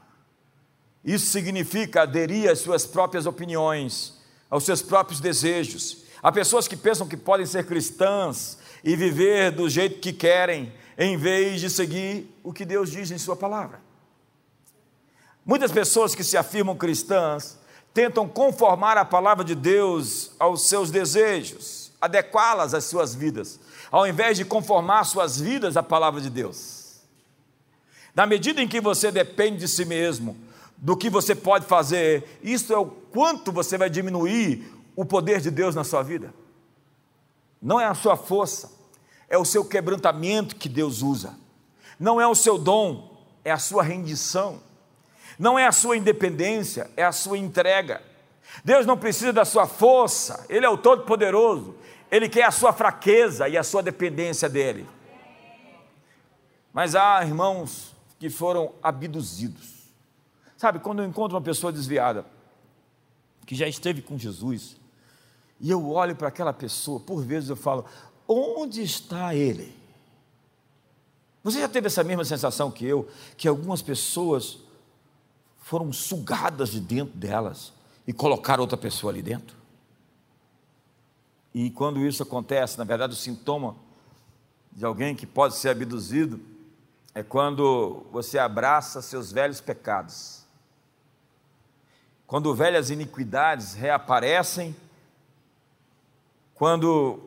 [1.04, 4.18] Isso significa aderir às suas próprias opiniões,
[4.50, 6.04] aos seus próprios desejos.
[6.22, 11.16] Há pessoas que pensam que podem ser cristãs e viver do jeito que querem, em
[11.16, 13.80] vez de seguir o que Deus diz em Sua palavra.
[15.46, 17.58] Muitas pessoas que se afirmam cristãs
[17.94, 23.60] tentam conformar a palavra de Deus aos seus desejos, adequá-las às suas vidas,
[23.92, 27.02] ao invés de conformar suas vidas à palavra de Deus.
[28.16, 30.36] Na medida em que você depende de si mesmo,
[30.78, 35.52] do que você pode fazer, isso é o quanto você vai diminuir o poder de
[35.52, 36.34] Deus na sua vida.
[37.62, 38.72] Não é a sua força,
[39.30, 41.36] é o seu quebrantamento que Deus usa.
[42.00, 44.62] Não é o seu dom, é a sua rendição.
[45.38, 48.02] Não é a sua independência, é a sua entrega.
[48.64, 51.76] Deus não precisa da sua força, Ele é o Todo-Poderoso.
[52.10, 54.88] Ele quer a sua fraqueza e a sua dependência dele.
[56.74, 59.78] Mas há irmãos que foram abduzidos.
[60.56, 62.26] Sabe, quando eu encontro uma pessoa desviada,
[63.46, 64.78] que já esteve com Jesus,
[65.60, 67.86] e eu olho para aquela pessoa, por vezes eu falo:
[68.28, 69.76] onde está ele?
[71.44, 74.60] Você já teve essa mesma sensação que eu, que algumas pessoas
[75.62, 77.72] foram sugadas de dentro delas
[78.06, 79.56] e colocaram outra pessoa ali dentro?
[81.60, 83.76] E quando isso acontece, na verdade, o sintoma
[84.72, 86.40] de alguém que pode ser abduzido
[87.16, 90.46] é quando você abraça seus velhos pecados.
[92.28, 94.76] Quando velhas iniquidades reaparecem,
[96.54, 97.20] quando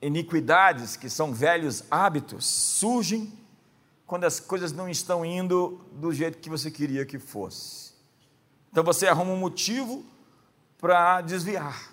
[0.00, 3.32] iniquidades, que são velhos hábitos, surgem,
[4.06, 7.94] quando as coisas não estão indo do jeito que você queria que fosse.
[8.70, 10.04] Então você arruma um motivo
[10.78, 11.91] para desviar.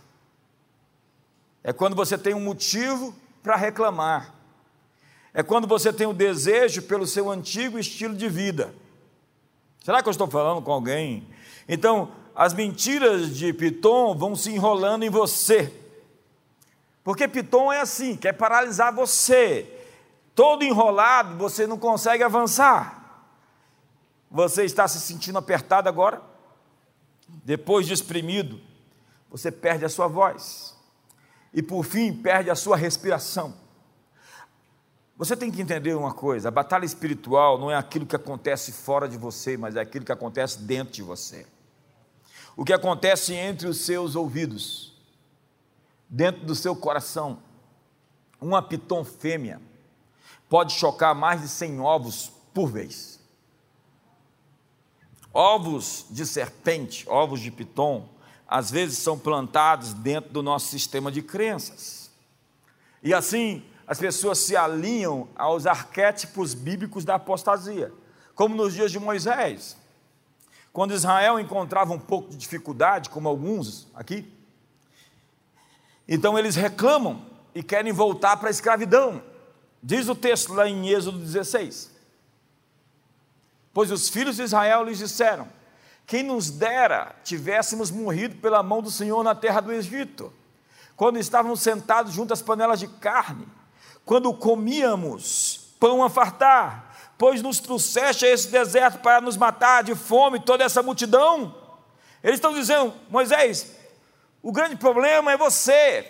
[1.63, 4.33] É quando você tem um motivo para reclamar.
[5.33, 8.73] É quando você tem o um desejo pelo seu antigo estilo de vida.
[9.83, 11.27] Será que eu estou falando com alguém?
[11.67, 15.73] Então, as mentiras de Piton vão se enrolando em você.
[17.03, 19.75] Porque Piton é assim, quer paralisar você.
[20.33, 22.97] Todo enrolado, você não consegue avançar.
[24.31, 26.21] Você está se sentindo apertado agora?
[27.43, 28.59] Depois de exprimido,
[29.29, 30.78] você perde a sua voz
[31.53, 33.53] e por fim perde a sua respiração.
[35.17, 39.07] Você tem que entender uma coisa: a batalha espiritual não é aquilo que acontece fora
[39.07, 41.45] de você, mas é aquilo que acontece dentro de você.
[42.55, 44.93] O que acontece entre os seus ouvidos,
[46.09, 47.39] dentro do seu coração.
[48.41, 49.61] Uma piton fêmea
[50.47, 53.19] pode chocar mais de 100 ovos por vez.
[55.33, 58.07] Ovos de serpente, ovos de piton,
[58.49, 62.09] às vezes são plantados dentro do nosso sistema de crenças.
[63.03, 67.93] E assim, as pessoas se alinham aos arquétipos bíblicos da apostasia,
[68.33, 69.77] como nos dias de Moisés.
[70.73, 74.31] Quando Israel encontrava um pouco de dificuldade, como alguns aqui,
[76.07, 79.21] então eles reclamam e querem voltar para a escravidão.
[79.81, 81.91] Diz o texto lá em Êxodo 16:
[83.71, 85.47] Pois os filhos de Israel lhes disseram:
[86.09, 90.33] quem nos dera tivéssemos morrido pela mão do Senhor na terra do Egito,
[90.95, 93.47] quando estávamos sentados junto às panelas de carne,
[94.03, 99.93] quando comíamos pão a fartar, pois nos trouxeste a esse deserto para nos matar de
[99.93, 101.55] fome toda essa multidão.
[102.23, 103.75] Eles estão dizendo, Moisés,
[104.41, 106.09] o grande problema é você.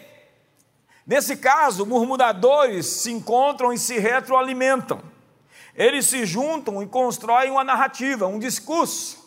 [1.05, 5.01] Nesse caso, murmuradores se encontram e se retroalimentam.
[5.75, 9.18] Eles se juntam e constroem uma narrativa, um discurso.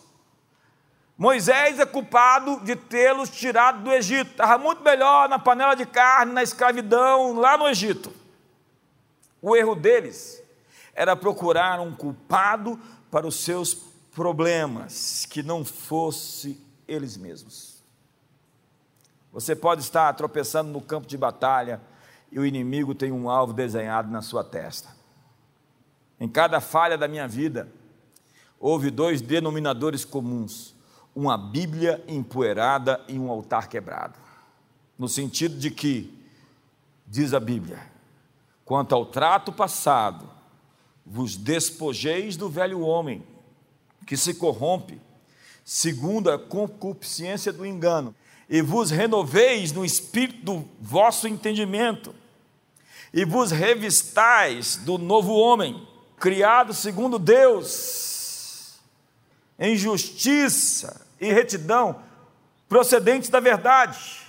[1.17, 4.31] Moisés é culpado de tê-los tirado do Egito.
[4.31, 8.11] Estava muito melhor na panela de carne, na escravidão, lá no Egito.
[9.41, 10.41] O erro deles
[10.93, 12.79] era procurar um culpado
[13.11, 13.73] para os seus
[14.13, 17.83] problemas, que não fosse eles mesmos.
[19.31, 21.81] Você pode estar tropeçando no campo de batalha
[22.31, 24.89] e o inimigo tem um alvo desenhado na sua testa.
[26.19, 27.67] Em cada falha da minha vida,
[28.59, 30.72] houve dois denominadores comuns:
[31.15, 34.17] uma Bíblia empoeirada e um altar quebrado.
[34.97, 36.13] No sentido de que,
[37.05, 37.79] diz a Bíblia,
[38.65, 40.29] quanto ao trato passado,
[41.05, 43.23] vos despojeis do velho homem,
[44.05, 44.99] que se corrompe,
[45.63, 48.15] segundo a concupiscência do engano,
[48.49, 52.13] e vos renoveis no espírito do vosso entendimento,
[53.13, 55.87] e vos revistais do novo homem,
[56.19, 58.79] criado segundo Deus,
[59.59, 62.01] em justiça e retidão,
[62.67, 64.21] procedentes da verdade.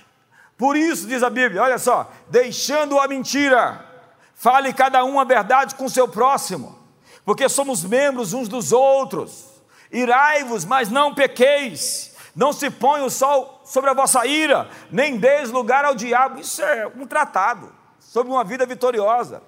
[0.57, 3.85] Por isso, diz a Bíblia, olha só, deixando a mentira,
[4.33, 6.77] fale cada um a verdade com seu próximo,
[7.25, 9.53] porque somos membros uns dos outros.
[9.91, 15.51] Irai-vos, mas não pequeis, não se põe o sol sobre a vossa ira, nem deis
[15.51, 16.39] lugar ao diabo.
[16.39, 19.41] Isso é um tratado sobre uma vida vitoriosa.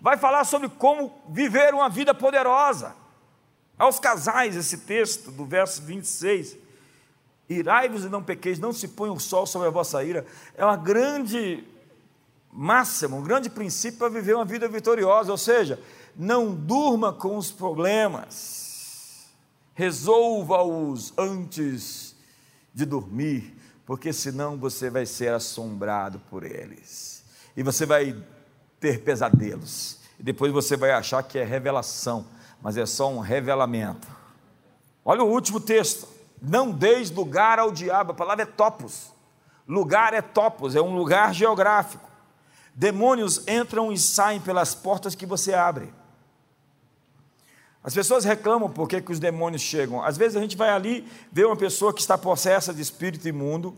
[0.00, 2.94] Vai falar sobre como viver uma vida poderosa.
[3.78, 6.65] Aos casais, esse texto do verso 26.
[7.48, 10.26] Irai-vos e não pequeis, não se põe o sol sobre a vossa ira.
[10.56, 11.64] É uma grande
[12.52, 15.30] máxima, um grande princípio para viver uma vida vitoriosa.
[15.30, 15.78] Ou seja,
[16.16, 19.26] não durma com os problemas,
[19.74, 22.16] resolva-os antes
[22.74, 27.24] de dormir, porque senão você vai ser assombrado por eles.
[27.56, 28.16] E você vai
[28.80, 29.98] ter pesadelos.
[30.18, 32.26] E depois você vai achar que é revelação,
[32.60, 34.08] mas é só um revelamento.
[35.04, 36.15] Olha o último texto.
[36.48, 39.12] Não deis lugar ao diabo, a palavra é topos.
[39.66, 42.08] Lugar é topos, é um lugar geográfico.
[42.72, 45.92] Demônios entram e saem pelas portas que você abre.
[47.82, 50.00] As pessoas reclamam por que os demônios chegam.
[50.00, 53.76] Às vezes a gente vai ali, vê uma pessoa que está possessa de espírito imundo,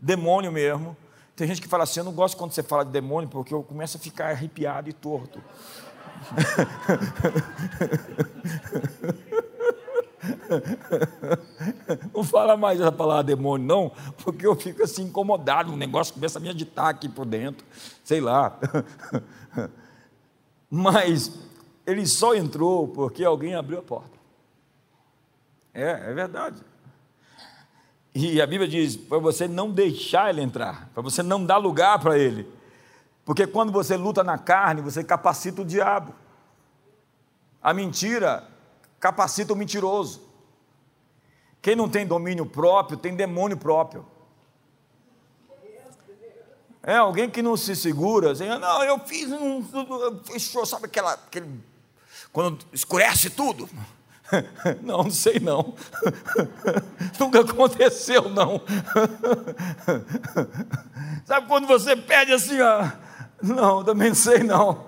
[0.00, 0.96] demônio mesmo.
[1.34, 3.62] Tem gente que fala assim: Eu não gosto quando você fala de demônio, porque eu
[3.62, 5.38] começo a ficar arrepiado e torto.
[12.14, 13.92] Não fala mais essa palavra demônio, não,
[14.24, 17.64] porque eu fico assim incomodado, o negócio começa a me agitar aqui por dentro,
[18.04, 18.58] sei lá.
[20.70, 21.32] Mas
[21.86, 24.16] ele só entrou porque alguém abriu a porta.
[25.72, 26.62] É, é verdade.
[28.14, 31.98] E a Bíblia diz para você não deixar ele entrar, para você não dar lugar
[31.98, 32.48] para ele.
[33.24, 36.14] Porque quando você luta na carne, você capacita o diabo.
[37.62, 38.48] A mentira
[39.00, 40.22] capacita o mentiroso.
[41.60, 44.06] Quem não tem domínio próprio, tem demônio próprio.
[46.82, 49.60] É alguém que não se segura, assim, não, eu fiz um.
[50.24, 51.14] Fechou, sabe aquela.
[51.14, 51.60] Aquele,
[52.32, 53.68] quando escurece tudo?
[54.82, 55.74] Não, não sei não.
[57.18, 58.60] Nunca aconteceu, não.
[61.24, 62.90] Sabe quando você pede assim, ó?
[63.40, 64.84] Não, também não sei não.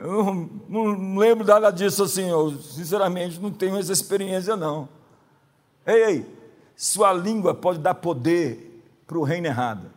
[0.00, 4.88] Eu não, lembro nada disso assim, eu sinceramente não tenho essa experiência não.
[5.86, 6.36] Ei, ei,
[6.74, 9.90] sua língua pode dar poder para o reino errado.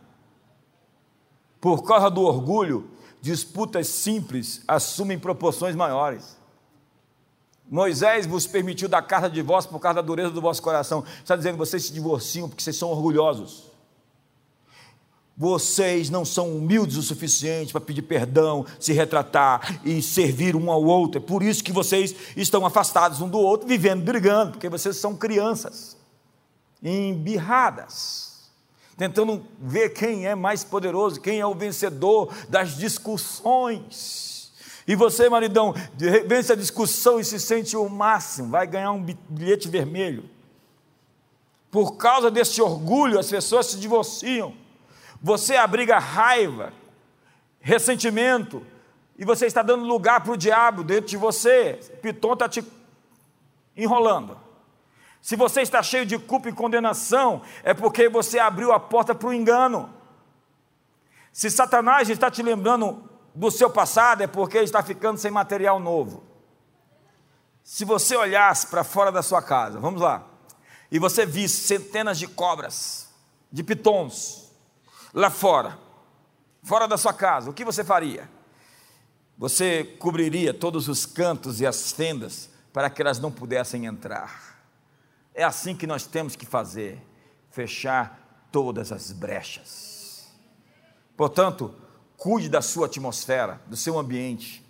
[1.58, 2.90] Por causa do orgulho,
[3.22, 6.36] disputas simples assumem proporções maiores.
[7.66, 11.02] Moisés vos permitiu dar carta de voz por causa da dureza do vosso coração.
[11.20, 13.73] Está dizendo, vocês se divorciam porque vocês são orgulhosos.
[15.36, 20.84] Vocês não são humildes o suficiente para pedir perdão, se retratar e servir um ao
[20.84, 21.20] outro.
[21.20, 25.16] É por isso que vocês estão afastados um do outro, vivendo brigando, porque vocês são
[25.16, 25.96] crianças,
[26.80, 28.48] embirradas,
[28.96, 34.52] tentando ver quem é mais poderoso, quem é o vencedor das discussões.
[34.86, 35.74] E você, maridão,
[36.28, 40.30] vence a discussão e se sente o máximo, vai ganhar um bilhete vermelho.
[41.72, 44.62] Por causa desse orgulho, as pessoas se divorciam
[45.24, 46.70] você abriga raiva,
[47.58, 48.62] ressentimento,
[49.16, 51.80] e você está dando lugar para o diabo dentro de você.
[52.02, 52.62] Piton está te
[53.74, 54.38] enrolando.
[55.22, 59.28] Se você está cheio de culpa e condenação, é porque você abriu a porta para
[59.28, 59.88] o engano.
[61.32, 65.80] Se Satanás está te lembrando do seu passado, é porque ele está ficando sem material
[65.80, 66.22] novo.
[67.62, 70.22] Se você olhasse para fora da sua casa, vamos lá,
[70.90, 73.08] e você visse centenas de cobras,
[73.50, 74.43] de pitons,
[75.14, 75.78] lá fora,
[76.62, 78.28] fora da sua casa, o que você faria?
[79.38, 84.58] Você cobriria todos os cantos e as fendas para que elas não pudessem entrar.
[85.32, 87.00] É assim que nós temos que fazer,
[87.50, 90.28] fechar todas as brechas.
[91.16, 91.74] Portanto,
[92.16, 94.64] cuide da sua atmosfera, do seu ambiente.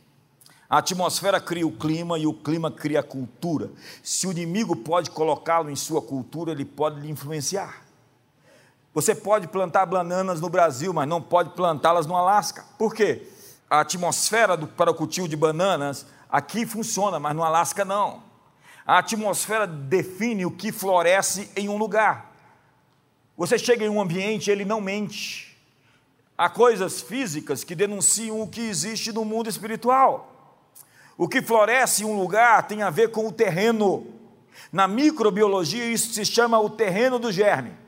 [0.68, 3.70] A atmosfera cria o clima e o clima cria a cultura.
[4.02, 7.83] Se o inimigo pode colocá-lo em sua cultura, ele pode lhe influenciar.
[8.94, 12.64] Você pode plantar bananas no Brasil, mas não pode plantá-las no Alasca.
[12.78, 13.26] Por quê?
[13.68, 18.22] A atmosfera do, para o cultivo de bananas aqui funciona, mas no Alasca não.
[18.86, 22.32] A atmosfera define o que floresce em um lugar.
[23.36, 25.58] Você chega em um ambiente, ele não mente.
[26.38, 30.30] Há coisas físicas que denunciam o que existe no mundo espiritual.
[31.18, 34.06] O que floresce em um lugar tem a ver com o terreno.
[34.70, 37.83] Na microbiologia, isso se chama o terreno do germe.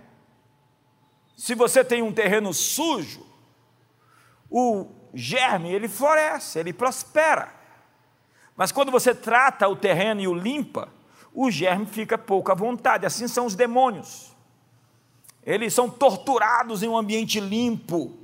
[1.37, 3.25] Se você tem um terreno sujo,
[4.51, 7.55] o germe ele floresce, ele prospera.
[8.57, 10.89] Mas quando você trata o terreno e o limpa,
[11.35, 13.05] o germe fica pouco à vontade.
[13.05, 14.35] Assim são os demônios.
[15.45, 18.17] Eles são torturados em um ambiente limpo.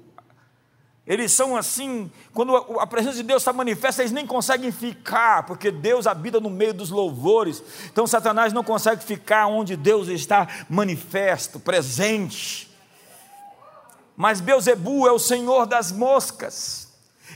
[1.06, 5.70] Eles são assim, quando a presença de Deus está manifesta, eles nem conseguem ficar, porque
[5.70, 7.62] Deus habita no meio dos louvores.
[7.86, 12.71] Então Satanás não consegue ficar onde Deus está manifesto, presente.
[14.16, 16.88] Mas Beuzebu é o senhor das moscas.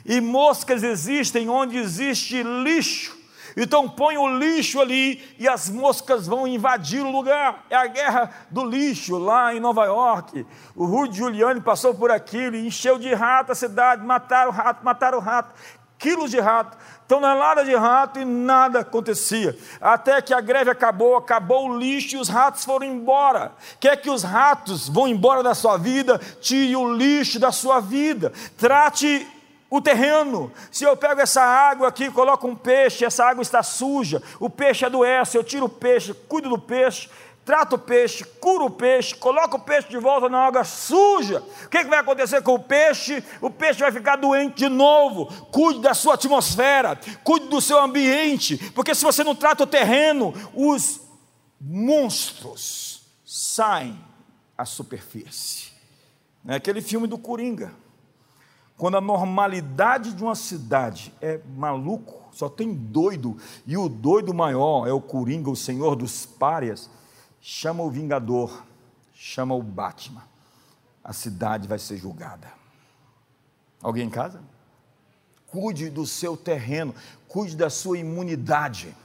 [0.05, 3.17] E moscas existem onde existe lixo.
[3.57, 7.65] Então põe o lixo ali e as moscas vão invadir o lugar.
[7.71, 10.47] É a guerra do lixo lá em Nova York.
[10.75, 14.85] O Rudy Giuliani passou por aquilo e encheu de rato a cidade, mataram o rato,
[14.85, 15.55] mataram o rato,
[15.99, 16.77] quilos de rato,
[17.09, 19.57] toneladas de rato e nada acontecia.
[19.81, 23.53] Até que a greve acabou, acabou o lixo e os ratos foram embora.
[23.81, 26.21] Quer que os ratos vão embora da sua vida?
[26.41, 28.33] Tire o lixo da sua vida.
[28.57, 29.27] Trate
[29.71, 30.53] o terreno.
[30.71, 34.85] Se eu pego essa água aqui, coloco um peixe, essa água está suja, o peixe
[34.85, 37.09] adoece, eu tiro o peixe, cuido do peixe,
[37.47, 41.45] trato o peixe, curo o peixe, coloco o peixe de volta na água suja.
[41.65, 43.23] O que, que vai acontecer com o peixe?
[43.41, 45.27] O peixe vai ficar doente de novo.
[45.53, 50.35] Cuide da sua atmosfera, cuide do seu ambiente, porque se você não trata o terreno,
[50.53, 51.01] os
[51.61, 53.97] monstros saem
[54.59, 55.71] à superfície.
[56.49, 57.73] É aquele filme do Coringa.
[58.77, 64.89] Quando a normalidade de uma cidade é maluco, só tem doido, e o doido maior
[64.89, 66.91] é o Coringa, o senhor dos párias,
[67.49, 68.65] chama o Vingador,
[69.15, 70.25] chama o Batman.
[71.05, 72.53] A cidade vai ser julgada.
[73.81, 74.43] Alguém em casa?
[75.47, 76.93] Cuide do seu terreno,
[77.29, 78.97] cuide da sua imunidade.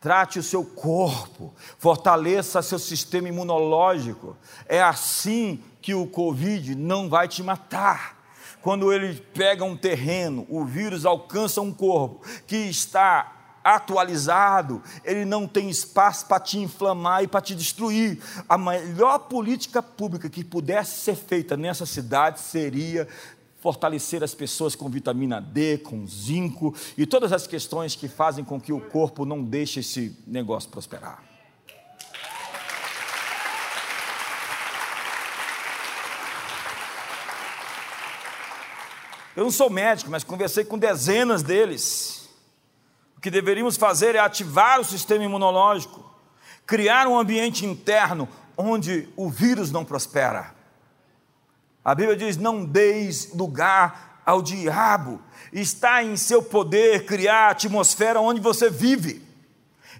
[0.00, 4.36] Trate o seu corpo, fortaleça seu sistema imunológico.
[4.66, 8.18] É assim que o Covid não vai te matar
[8.60, 13.37] quando ele pega um terreno, o vírus alcança um corpo que está
[13.76, 18.18] atualizado, ele não tem espaço para te inflamar e para te destruir.
[18.48, 23.08] A melhor política pública que pudesse ser feita nessa cidade seria
[23.60, 28.60] fortalecer as pessoas com vitamina D, com zinco e todas as questões que fazem com
[28.60, 31.22] que o corpo não deixe esse negócio prosperar.
[39.38, 42.17] Eu não sou médico, mas conversei com dezenas deles.
[43.18, 46.08] O que deveríamos fazer é ativar o sistema imunológico,
[46.64, 50.54] criar um ambiente interno onde o vírus não prospera.
[51.84, 55.20] A Bíblia diz: não deis lugar ao diabo.
[55.52, 59.26] Está em seu poder criar a atmosfera onde você vive.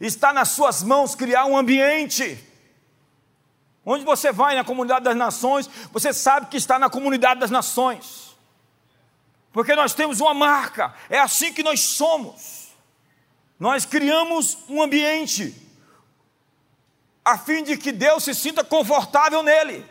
[0.01, 2.39] Está nas suas mãos criar um ambiente.
[3.85, 8.29] Onde você vai na comunidade das nações, você sabe que está na comunidade das nações
[9.59, 12.58] porque nós temos uma marca, é assim que nós somos.
[13.59, 15.55] Nós criamos um ambiente
[17.25, 19.85] a fim de que Deus se sinta confortável nele,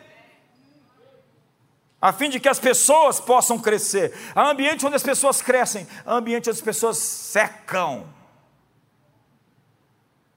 [2.00, 4.12] a fim de que as pessoas possam crescer.
[4.34, 8.06] Há ambiente onde as pessoas crescem, há ambiente onde as pessoas secam.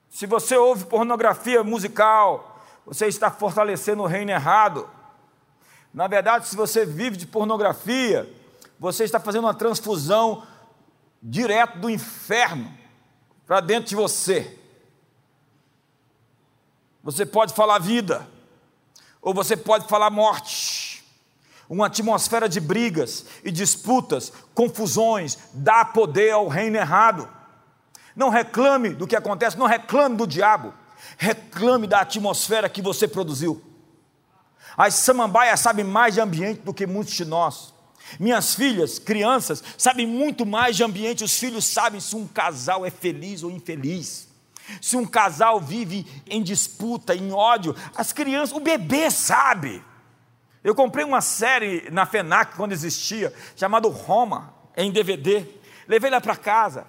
[0.10, 4.88] Se você ouve pornografia musical, você está fortalecendo o reino errado.
[5.94, 8.32] Na verdade, se você vive de pornografia,
[8.78, 10.46] você está fazendo uma transfusão
[11.24, 12.81] direto do inferno
[13.52, 14.58] para dentro de você.
[17.04, 18.26] Você pode falar vida,
[19.22, 21.04] ou você pode falar morte.
[21.68, 27.28] Uma atmosfera de brigas e disputas, confusões, dá poder ao reino errado.
[28.16, 30.74] Não reclame do que acontece, não reclame do diabo,
[31.18, 33.62] reclame da atmosfera que você produziu.
[34.78, 37.74] As samambaias sabem mais de ambiente do que muitos de nós.
[38.20, 41.24] Minhas filhas, crianças, sabem muito mais de ambiente.
[41.24, 44.30] Os filhos sabem se um casal é feliz ou infeliz.
[44.82, 49.84] Se um casal vive em disputa, em ódio, as crianças, o bebê sabe.
[50.64, 55.46] Eu comprei uma série na FENAC quando existia, chamado Roma, em DVD.
[55.88, 56.86] Levei lá para casa.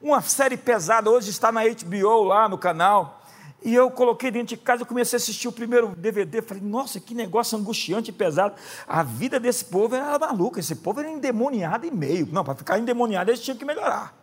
[0.00, 3.19] uma série pesada, hoje está na HBO lá no canal.
[3.62, 7.14] E eu coloquei dentro de casa, comecei a assistir o primeiro DVD, falei, nossa, que
[7.14, 8.54] negócio angustiante e pesado.
[8.88, 12.26] A vida desse povo era maluca, esse povo era endemoniado e meio.
[12.32, 14.16] Não, para ficar endemoniado eles tinham que melhorar.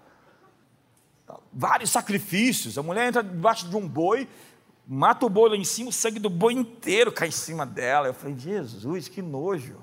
[1.54, 4.28] Vários sacrifícios, a mulher entra debaixo de um boi,
[4.88, 8.08] mata o boi lá em cima, o sangue do boi inteiro cai em cima dela.
[8.08, 9.78] Eu falei, Jesus, que nojo.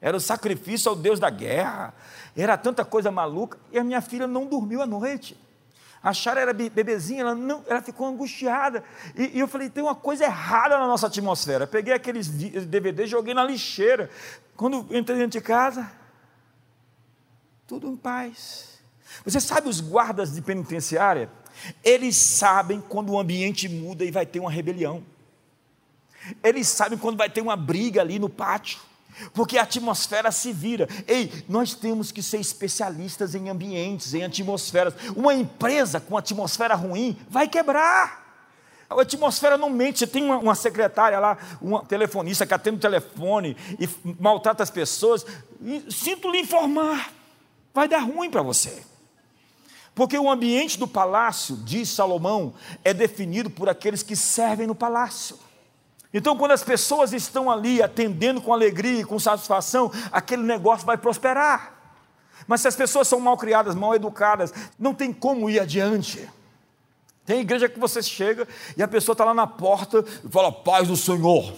[0.00, 1.94] Era o sacrifício ao Deus da guerra,
[2.36, 5.36] era tanta coisa maluca, e a minha filha não dormiu à noite.
[6.02, 8.84] A Chara era bebezinha, ela, não, ela ficou angustiada.
[9.16, 11.66] E, e, eu falei: tem uma coisa errada na nossa atmosfera.
[11.66, 14.08] Peguei aqueles DVDs, joguei na lixeira.
[14.56, 15.90] Quando entrei dentro de casa,
[17.66, 18.78] tudo em paz.
[19.24, 21.30] Você sabe os guardas de penitenciária?
[21.82, 25.02] Eles sabem quando o ambiente muda e vai ter uma rebelião.
[26.42, 28.87] Eles sabem quando vai ter uma briga ali no pátio
[29.32, 30.88] porque a atmosfera se vira.
[31.06, 34.94] Ei, nós temos que ser especialistas em ambientes, em atmosferas.
[35.16, 38.26] Uma empresa com atmosfera ruim vai quebrar.
[38.88, 39.98] A atmosfera não mente.
[39.98, 43.88] Você tem uma, uma secretária lá, uma telefonista que atende o telefone e
[44.18, 45.26] maltrata as pessoas.
[45.90, 47.12] Sinto lhe informar,
[47.74, 48.82] vai dar ruim para você.
[49.94, 52.54] Porque o ambiente do palácio, diz Salomão,
[52.84, 55.36] é definido por aqueles que servem no palácio.
[56.12, 60.96] Então, quando as pessoas estão ali atendendo com alegria e com satisfação, aquele negócio vai
[60.96, 61.74] prosperar.
[62.46, 66.28] Mas se as pessoas são mal criadas, mal educadas, não tem como ir adiante.
[67.26, 70.88] Tem igreja que você chega e a pessoa está lá na porta e fala, paz
[70.88, 71.52] do Senhor.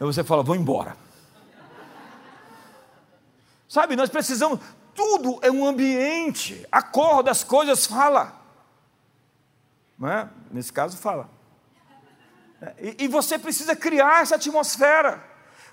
[0.00, 0.96] Aí você fala, vou embora.
[3.68, 4.58] Sabe, nós precisamos,
[4.94, 6.66] tudo é um ambiente.
[6.72, 8.40] Acorda, as coisas fala.
[10.02, 10.28] É?
[10.50, 11.35] Nesse caso, fala.
[12.80, 15.22] E, e você precisa criar essa atmosfera.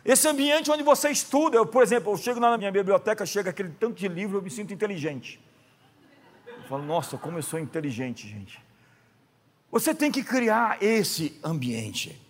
[0.03, 3.69] Esse ambiente onde você estuda, eu, por exemplo, eu chego na minha biblioteca, chega aquele
[3.69, 5.39] tanto de livro, eu me sinto inteligente.
[6.45, 8.61] Eu falo, nossa, como eu sou inteligente, gente.
[9.71, 12.21] Você tem que criar esse ambiente.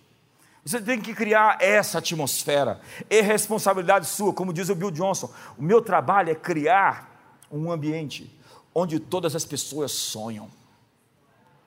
[0.64, 2.80] Você tem que criar essa atmosfera.
[3.10, 5.32] É responsabilidade sua, como diz o Bill Johnson.
[5.58, 8.32] O meu trabalho é criar um ambiente
[8.72, 10.50] onde todas as pessoas sonham,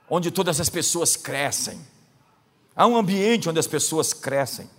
[0.09, 1.79] onde todas as pessoas crescem
[2.77, 4.69] Há um ambiente onde as pessoas crescem.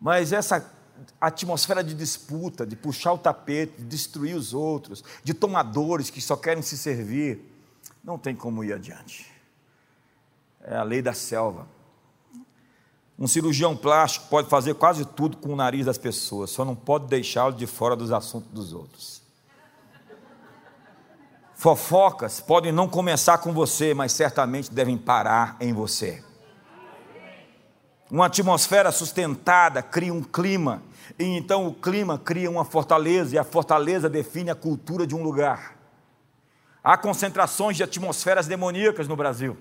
[0.00, 0.72] Mas essa
[1.20, 6.34] atmosfera de disputa, de puxar o tapete, de destruir os outros, de tomadores que só
[6.34, 7.44] querem se servir,
[8.02, 9.30] não tem como ir adiante.
[10.62, 11.68] É a lei da selva.
[13.18, 17.06] Um cirurgião plástico pode fazer quase tudo com o nariz das pessoas, só não pode
[17.06, 19.17] deixá-lo de fora dos assuntos dos outros.
[21.58, 26.22] Fofocas podem não começar com você, mas certamente devem parar em você.
[28.08, 30.84] Uma atmosfera sustentada cria um clima,
[31.18, 35.22] e então o clima cria uma fortaleza, e a fortaleza define a cultura de um
[35.24, 35.74] lugar.
[36.82, 39.56] Há concentrações de atmosferas demoníacas no Brasil,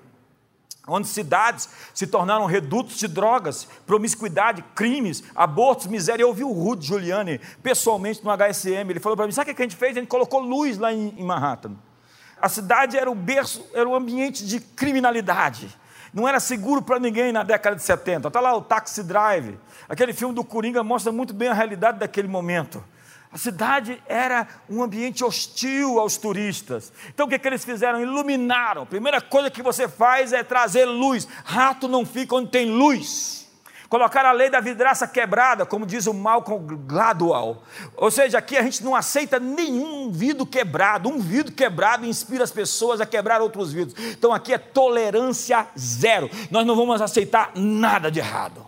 [0.87, 6.21] onde cidades se tornaram redutos de drogas, promiscuidade, crimes, abortos, miséria.
[6.21, 9.63] Eu ouvi o Rudy Giuliani pessoalmente no HSM, ele falou para mim: sabe o que
[9.63, 9.97] a gente fez?
[9.97, 11.86] A gente colocou luz lá em Manhattan.
[12.41, 15.75] A cidade era o berço, era o ambiente de criminalidade.
[16.13, 18.27] Não era seguro para ninguém na década de 70.
[18.27, 19.57] Está lá o Taxi Drive.
[19.89, 22.83] Aquele filme do Coringa mostra muito bem a realidade daquele momento.
[23.31, 26.93] A cidade era um ambiente hostil aos turistas.
[27.09, 28.01] Então o que, que eles fizeram?
[28.01, 28.83] Iluminaram.
[28.83, 31.27] A primeira coisa que você faz é trazer luz.
[31.43, 33.46] Rato não fica onde tem luz.
[33.89, 37.61] Colocar a lei da vidraça quebrada, como diz o Malcolm Gladwell.
[37.95, 41.07] Ou seja, aqui a gente não aceita nenhum vidro quebrado.
[41.07, 43.97] Um vidro quebrado inspira as pessoas a quebrar outros vidros.
[44.09, 46.29] Então aqui é tolerância zero.
[46.51, 48.65] Nós não vamos aceitar nada de errado.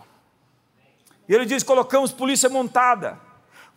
[1.28, 3.20] E ele diz: colocamos polícia montada,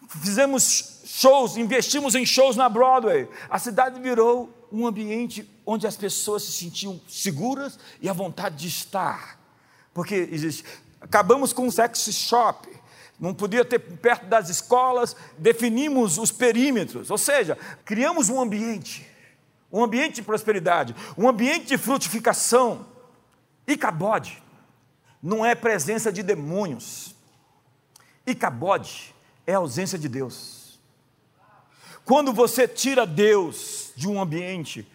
[0.07, 3.27] fizemos shows, investimos em shows na Broadway.
[3.49, 8.67] A cidade virou um ambiente onde as pessoas se sentiam seguras e à vontade de
[8.69, 9.37] estar.
[9.93, 10.63] Porque existe
[11.03, 12.67] Acabamos com o sex shop.
[13.19, 19.07] Não podia ter perto das escolas, definimos os perímetros, ou seja, criamos um ambiente,
[19.71, 22.87] um ambiente de prosperidade, um ambiente de frutificação.
[23.67, 24.41] E cabode
[25.21, 27.15] não é presença de demônios.
[28.25, 29.13] E cabode
[29.45, 30.79] é ausência de Deus.
[32.03, 34.85] Quando você tira Deus de um ambiente,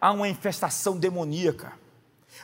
[0.00, 1.72] há uma infestação demoníaca.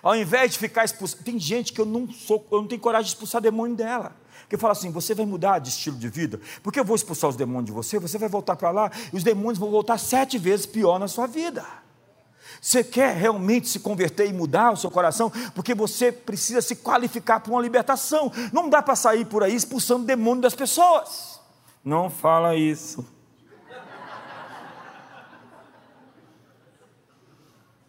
[0.02, 3.04] Ao invés de ficar expulsando, tem gente que eu não sou, eu não tenho coragem
[3.04, 4.16] de expulsar demônio dela.
[4.48, 7.36] Que fala assim: você vai mudar de estilo de vida, porque eu vou expulsar os
[7.36, 10.66] demônios de você, você vai voltar para lá e os demônios vão voltar sete vezes
[10.66, 11.64] pior na sua vida.
[12.60, 15.30] Você quer realmente se converter e mudar o seu coração?
[15.54, 18.30] Porque você precisa se qualificar para uma libertação.
[18.52, 21.40] Não dá para sair por aí expulsando demônio das pessoas.
[21.84, 23.06] Não fala isso.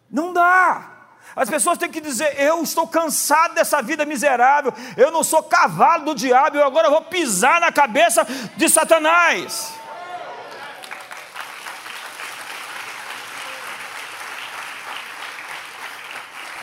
[0.10, 0.91] Não dá.
[1.36, 6.06] As pessoas têm que dizer: eu estou cansado dessa vida miserável, eu não sou cavalo
[6.06, 8.26] do diabo, eu agora vou pisar na cabeça
[8.58, 9.74] de Satanás.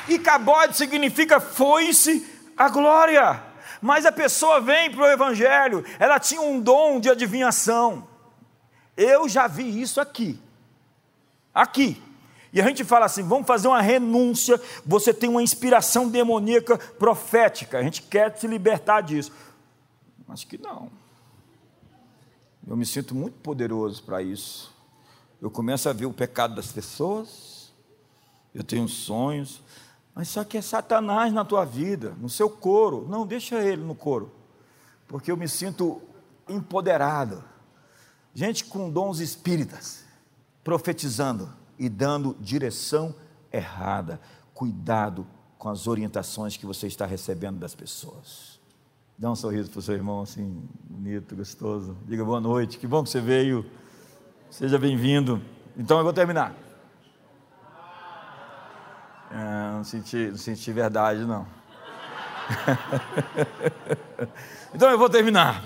[0.08, 3.42] E cabode significa foi-se a glória.
[3.80, 8.08] Mas a pessoa vem para o Evangelho, ela tinha um dom de adivinhação.
[8.96, 10.40] Eu já vi isso aqui.
[11.54, 12.02] Aqui.
[12.52, 14.60] E a gente fala assim: vamos fazer uma renúncia.
[14.84, 17.78] Você tem uma inspiração demoníaca profética.
[17.78, 19.32] A gente quer se libertar disso.
[20.28, 20.90] Acho que não.
[22.66, 24.74] Eu me sinto muito poderoso para isso.
[25.40, 27.72] Eu começo a ver o pecado das pessoas.
[28.54, 29.62] Eu tenho sonhos.
[30.14, 33.06] Mas só que é Satanás na tua vida, no seu coro.
[33.08, 34.32] Não, deixa ele no coro.
[35.06, 36.02] Porque eu me sinto
[36.48, 37.42] empoderado.
[38.34, 40.04] Gente com dons espíritas,
[40.62, 43.14] profetizando e dando direção
[43.52, 44.20] errada.
[44.52, 45.26] Cuidado
[45.58, 48.58] com as orientações que você está recebendo das pessoas.
[49.16, 51.96] Dá um sorriso para o seu irmão assim, bonito, gostoso.
[52.06, 53.66] Diga boa noite, que bom que você veio.
[54.50, 55.42] Seja bem-vindo.
[55.76, 56.54] Então eu vou terminar.
[59.30, 61.46] É, não, senti, não senti verdade, não.
[64.74, 65.62] então eu vou terminar.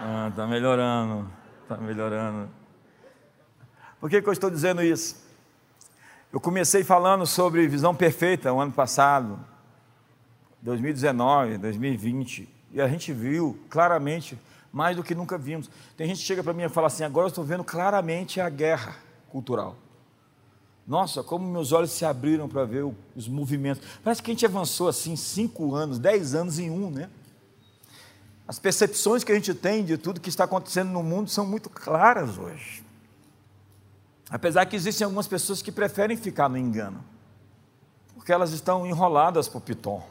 [0.00, 1.30] Ah, tá melhorando,
[1.68, 2.48] tá melhorando.
[4.00, 5.16] Por que, que eu estou dizendo isso?
[6.32, 9.38] Eu comecei falando sobre visão perfeita o ano passado,
[10.62, 14.38] 2019, 2020, e a gente viu claramente
[14.72, 15.70] mais do que nunca vimos.
[15.96, 18.48] Tem gente que chega para mim e fala assim: agora eu estou vendo claramente a
[18.48, 18.96] guerra
[19.30, 19.74] cultural.
[20.86, 22.84] Nossa, como meus olhos se abriram para ver
[23.16, 23.82] os movimentos.
[24.02, 27.10] Parece que a gente avançou assim cinco anos, dez anos em um, né?
[28.46, 31.68] As percepções que a gente tem de tudo que está acontecendo no mundo são muito
[31.68, 32.87] claras hoje.
[34.30, 37.04] Apesar que existem algumas pessoas que preferem ficar no engano,
[38.14, 40.02] porque elas estão enroladas por Piton.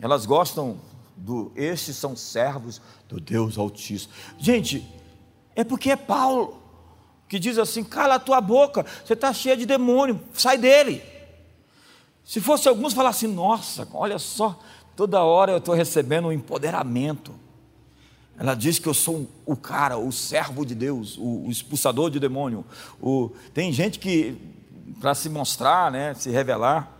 [0.00, 0.78] Elas gostam
[1.16, 4.12] do estes são servos do Deus Altíssimo.
[4.36, 4.84] Gente,
[5.54, 6.60] é porque é Paulo
[7.28, 11.02] que diz assim: cala a tua boca, você está cheia de demônio, sai dele.
[12.24, 14.58] Se fosse alguns falar assim, nossa, olha só,
[14.96, 17.34] toda hora eu estou recebendo um empoderamento.
[18.38, 22.64] Ela diz que eu sou o cara, o servo de Deus, o, expulsador de demônio.
[23.00, 24.36] O, tem gente que,
[25.00, 26.90] para se mostrar, né, se revelar,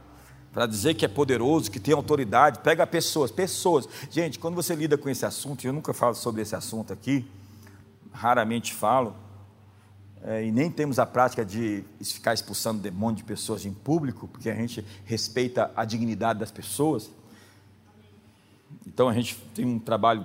[0.53, 3.89] para dizer que é poderoso, que tem autoridade, pega pessoas, pessoas.
[4.09, 7.27] Gente, quando você lida com esse assunto, eu nunca falo sobre esse assunto aqui,
[8.13, 9.17] raramente falo,
[10.23, 14.49] é, e nem temos a prática de ficar expulsando demônio de pessoas em público, porque
[14.49, 17.11] a gente respeita a dignidade das pessoas.
[18.87, 20.25] Então a gente tem um trabalho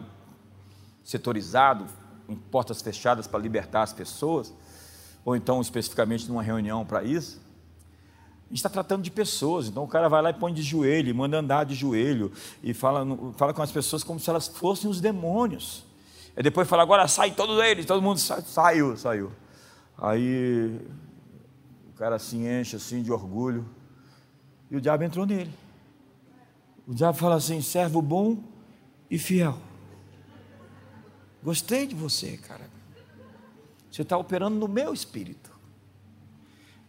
[1.10, 1.88] setorizado,
[2.28, 4.54] em portas fechadas para libertar as pessoas,
[5.26, 7.42] ou então especificamente numa reunião para isso.
[8.46, 11.16] A gente está tratando de pessoas, então o cara vai lá e põe de joelho,
[11.16, 12.32] manda andar de joelho,
[12.62, 13.04] e fala,
[13.36, 15.84] fala com as pessoas como se elas fossem os demônios.
[16.38, 19.32] E depois fala, agora sai todos eles, todo mundo sa saiu, saiu.
[19.98, 20.80] Aí
[21.90, 23.68] o cara se enche assim de orgulho,
[24.70, 25.52] e o diabo entrou nele.
[26.88, 28.38] O diabo fala assim: servo bom
[29.10, 29.58] e fiel.
[31.44, 32.70] Gostei de você, cara.
[33.90, 35.50] Você está operando no meu espírito.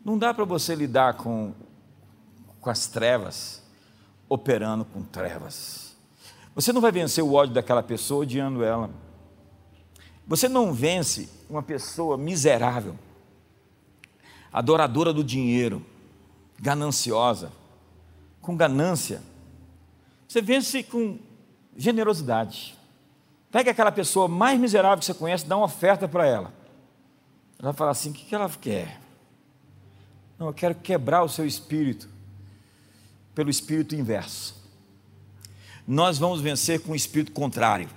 [0.04, 1.52] Não dá para você lidar com,
[2.60, 3.62] com as trevas,
[4.28, 5.96] operando com trevas.
[6.54, 8.90] Você não vai vencer o ódio daquela pessoa odiando ela.
[10.26, 12.96] Você não vence uma pessoa miserável,
[14.52, 15.84] adoradora do dinheiro,
[16.58, 17.50] gananciosa,
[18.40, 19.22] com ganância.
[20.28, 21.18] Você vence com
[21.76, 22.78] generosidade.
[23.50, 26.52] Pega aquela pessoa mais miserável que você conhece, dá uma oferta para ela.
[27.60, 29.00] Ela fala assim: o que ela quer?
[30.38, 32.08] Não, eu quero quebrar o seu espírito
[33.34, 34.54] pelo espírito inverso.
[35.86, 37.88] Nós vamos vencer com o espírito contrário.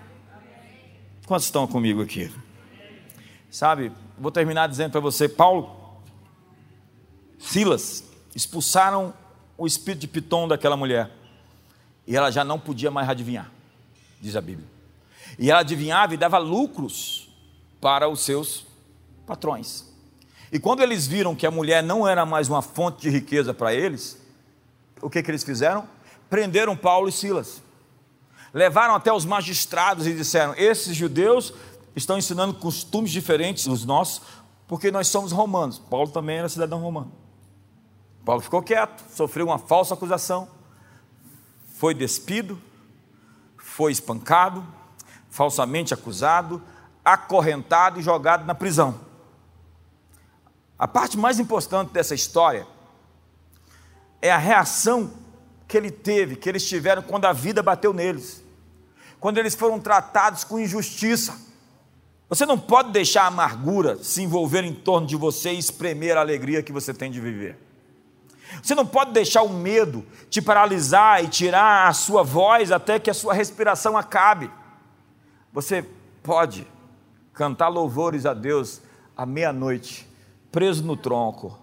[1.26, 2.34] Quantos estão comigo aqui?
[3.50, 6.02] Sabe, vou terminar dizendo para você: Paulo,
[7.38, 8.04] Silas
[8.36, 9.14] expulsaram
[9.58, 11.12] o espírito de Piton daquela mulher
[12.08, 13.52] e ela já não podia mais adivinhar,
[14.20, 14.73] diz a Bíblia.
[15.38, 17.30] E ela adivinhava e dava lucros
[17.82, 18.66] para os seus
[19.26, 19.86] patrões.
[20.52, 23.74] E quando eles viram que a mulher não era mais uma fonte de riqueza para
[23.74, 24.22] eles,
[25.02, 25.88] o que, que eles fizeram?
[26.30, 27.62] Prenderam Paulo e Silas.
[28.54, 31.54] Levaram até os magistrados e disseram: Esses judeus
[31.96, 34.22] estão ensinando costumes diferentes dos nossos,
[34.68, 35.80] porque nós somos romanos.
[35.80, 37.12] Paulo também era cidadão romano.
[38.24, 40.48] Paulo ficou quieto, sofreu uma falsa acusação,
[41.76, 42.62] foi despido,
[43.58, 44.66] foi espancado,
[45.34, 46.62] falsamente acusado,
[47.04, 49.00] acorrentado e jogado na prisão.
[50.78, 52.68] A parte mais importante dessa história
[54.22, 55.12] é a reação
[55.68, 58.44] que ele teve, que eles tiveram quando a vida bateu neles,
[59.20, 61.36] quando eles foram tratados com injustiça.
[62.30, 66.22] Você não pode deixar a amargura se envolver em torno de você e espremer a
[66.22, 67.58] alegria que você tem de viver.
[68.62, 73.10] Você não pode deixar o medo te paralisar e tirar a sua voz até que
[73.10, 74.52] a sua respiração acabe.
[75.54, 75.88] Você
[76.24, 76.66] pode
[77.32, 78.82] cantar louvores a Deus
[79.16, 80.08] à meia-noite,
[80.52, 81.60] preso no tronco,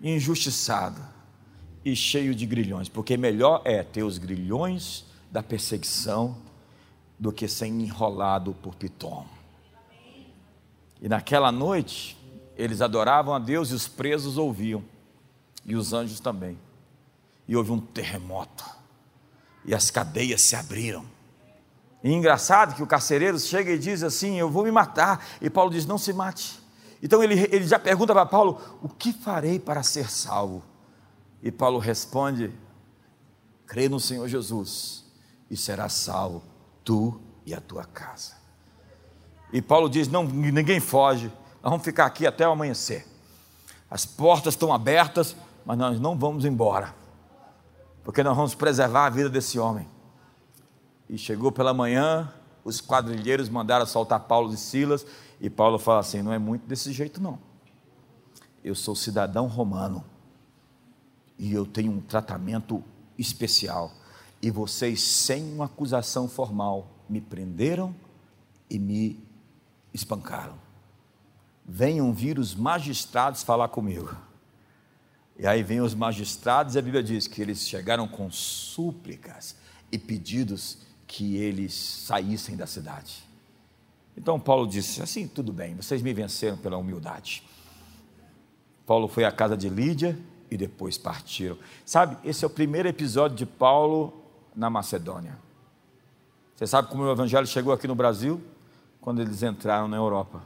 [0.00, 1.02] injustiçado
[1.84, 6.38] e cheio de grilhões, porque melhor é ter os grilhões da perseguição
[7.18, 9.26] do que ser enrolado por Pitom.
[11.02, 12.16] E naquela noite,
[12.56, 14.84] eles adoravam a Deus e os presos ouviam,
[15.64, 16.56] e os anjos também.
[17.48, 18.64] E houve um terremoto,
[19.64, 21.17] e as cadeias se abriram.
[22.02, 25.24] E engraçado que o carcereiro chega e diz assim: Eu vou me matar.
[25.40, 26.60] E Paulo diz: Não se mate.
[27.02, 30.62] Então ele, ele já pergunta para Paulo: O que farei para ser salvo?
[31.42, 32.52] E Paulo responde:
[33.66, 35.04] Crê no Senhor Jesus
[35.50, 36.42] e serás salvo,
[36.84, 38.36] tu e a tua casa.
[39.52, 41.26] E Paulo diz: Não, ninguém foge,
[41.62, 43.06] nós vamos ficar aqui até o amanhecer.
[43.90, 45.34] As portas estão abertas,
[45.64, 46.94] mas nós não vamos embora,
[48.04, 49.88] porque nós vamos preservar a vida desse homem.
[51.08, 52.32] E chegou pela manhã,
[52.64, 55.06] os quadrilheiros mandaram soltar Paulo e Silas,
[55.40, 57.38] e Paulo fala assim: Não é muito desse jeito, não.
[58.62, 60.04] Eu sou cidadão romano
[61.38, 62.82] e eu tenho um tratamento
[63.16, 63.92] especial.
[64.42, 67.94] E vocês, sem uma acusação formal, me prenderam
[68.68, 69.18] e me
[69.94, 70.54] espancaram.
[71.64, 74.14] Venham vir os magistrados falar comigo.
[75.38, 79.54] E aí vem os magistrados, e a Bíblia diz que eles chegaram com súplicas
[79.90, 83.24] e pedidos que eles saíssem da cidade.
[84.16, 87.42] Então Paulo disse: assim, tudo bem, vocês me venceram pela humildade.
[88.86, 90.16] Paulo foi à casa de Lídia,
[90.50, 91.58] e depois partiram.
[91.84, 95.38] Sabe, esse é o primeiro episódio de Paulo na Macedônia.
[96.56, 98.40] Você sabe como o evangelho chegou aqui no Brasil?
[99.00, 100.42] Quando eles entraram na Europa.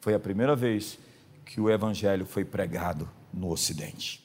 [0.00, 0.98] Foi a primeira vez
[1.44, 4.21] que o evangelho foi pregado no Ocidente.